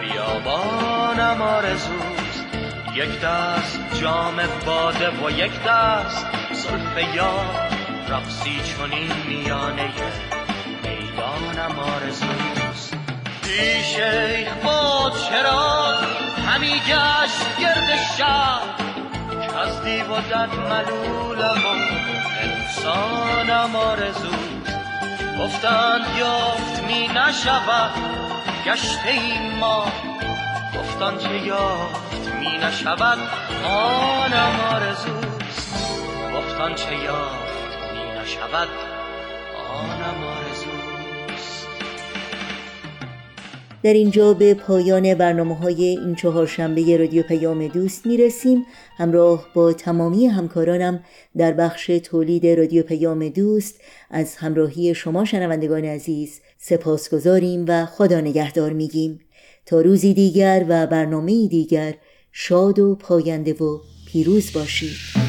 بیابانم 0.00 1.42
آرزوست. 1.42 2.44
یک 2.94 3.20
دست 3.20 3.80
جام 4.00 4.36
باده 4.66 5.10
و 5.10 5.30
یک 5.30 5.52
دست 5.66 6.26
زلف 6.52 7.14
یار. 7.14 7.68
رقصی 8.08 8.60
چونین 8.64 9.12
میانه 9.28 9.92
می‌دانم 10.82 11.78
آرزوست. 11.78 12.96
پیش 13.42 13.96
با 14.64 15.12
چرا 15.28 15.98
همی 16.48 16.80
گشت 16.88 17.58
گرد 17.60 17.98
که 18.16 18.93
از 19.56 19.82
دیو 19.82 20.04
و 20.04 20.20
دد 20.20 20.48
ملولم 20.54 21.62
و 21.64 21.68
انسانم 22.42 23.76
آرزوست 23.76 24.78
گفتند 25.40 26.16
یافت 26.18 26.82
می 26.82 27.08
نشود 27.08 27.90
گشته 28.66 29.10
ایم 29.10 29.58
ما. 29.60 29.86
گفتان 30.78 31.18
چه 31.18 31.38
یافت 31.38 32.34
می 32.40 32.58
نشود 32.58 33.18
آنم 33.64 34.60
آرزوست 34.72 36.02
گفتان 36.36 36.74
چه 36.74 36.96
یافت 36.96 37.92
می 37.92 38.20
نشود 38.20 38.68
آنم 39.68 40.24
آرزوست 40.24 40.43
در 43.84 43.92
اینجا 43.92 44.34
به 44.34 44.54
پایان 44.54 45.14
برنامه 45.14 45.54
های 45.54 45.84
این 45.84 46.14
چهار 46.14 46.46
شنبه 46.46 46.96
رادیو 46.96 47.22
پیام 47.22 47.66
دوست 47.66 48.06
می‌رسیم. 48.06 48.66
همراه 48.96 49.46
با 49.54 49.72
تمامی 49.72 50.26
همکارانم 50.26 51.04
در 51.36 51.52
بخش 51.52 51.86
تولید 51.86 52.46
رادیو 52.46 52.82
پیام 52.82 53.28
دوست 53.28 53.80
از 54.10 54.36
همراهی 54.36 54.94
شما 54.94 55.24
شنوندگان 55.24 55.84
عزیز 55.84 56.40
سپاس 56.58 57.14
گذاریم 57.14 57.64
و 57.68 57.86
خدا 57.86 58.20
نگهدار 58.20 58.72
میگیم. 58.72 59.20
تا 59.66 59.80
روزی 59.80 60.14
دیگر 60.14 60.64
و 60.68 60.86
برنامه 60.86 61.48
دیگر 61.48 61.94
شاد 62.32 62.78
و 62.78 62.94
پاینده 62.94 63.52
و 63.52 63.78
پیروز 64.06 64.52
باشید. 64.52 65.23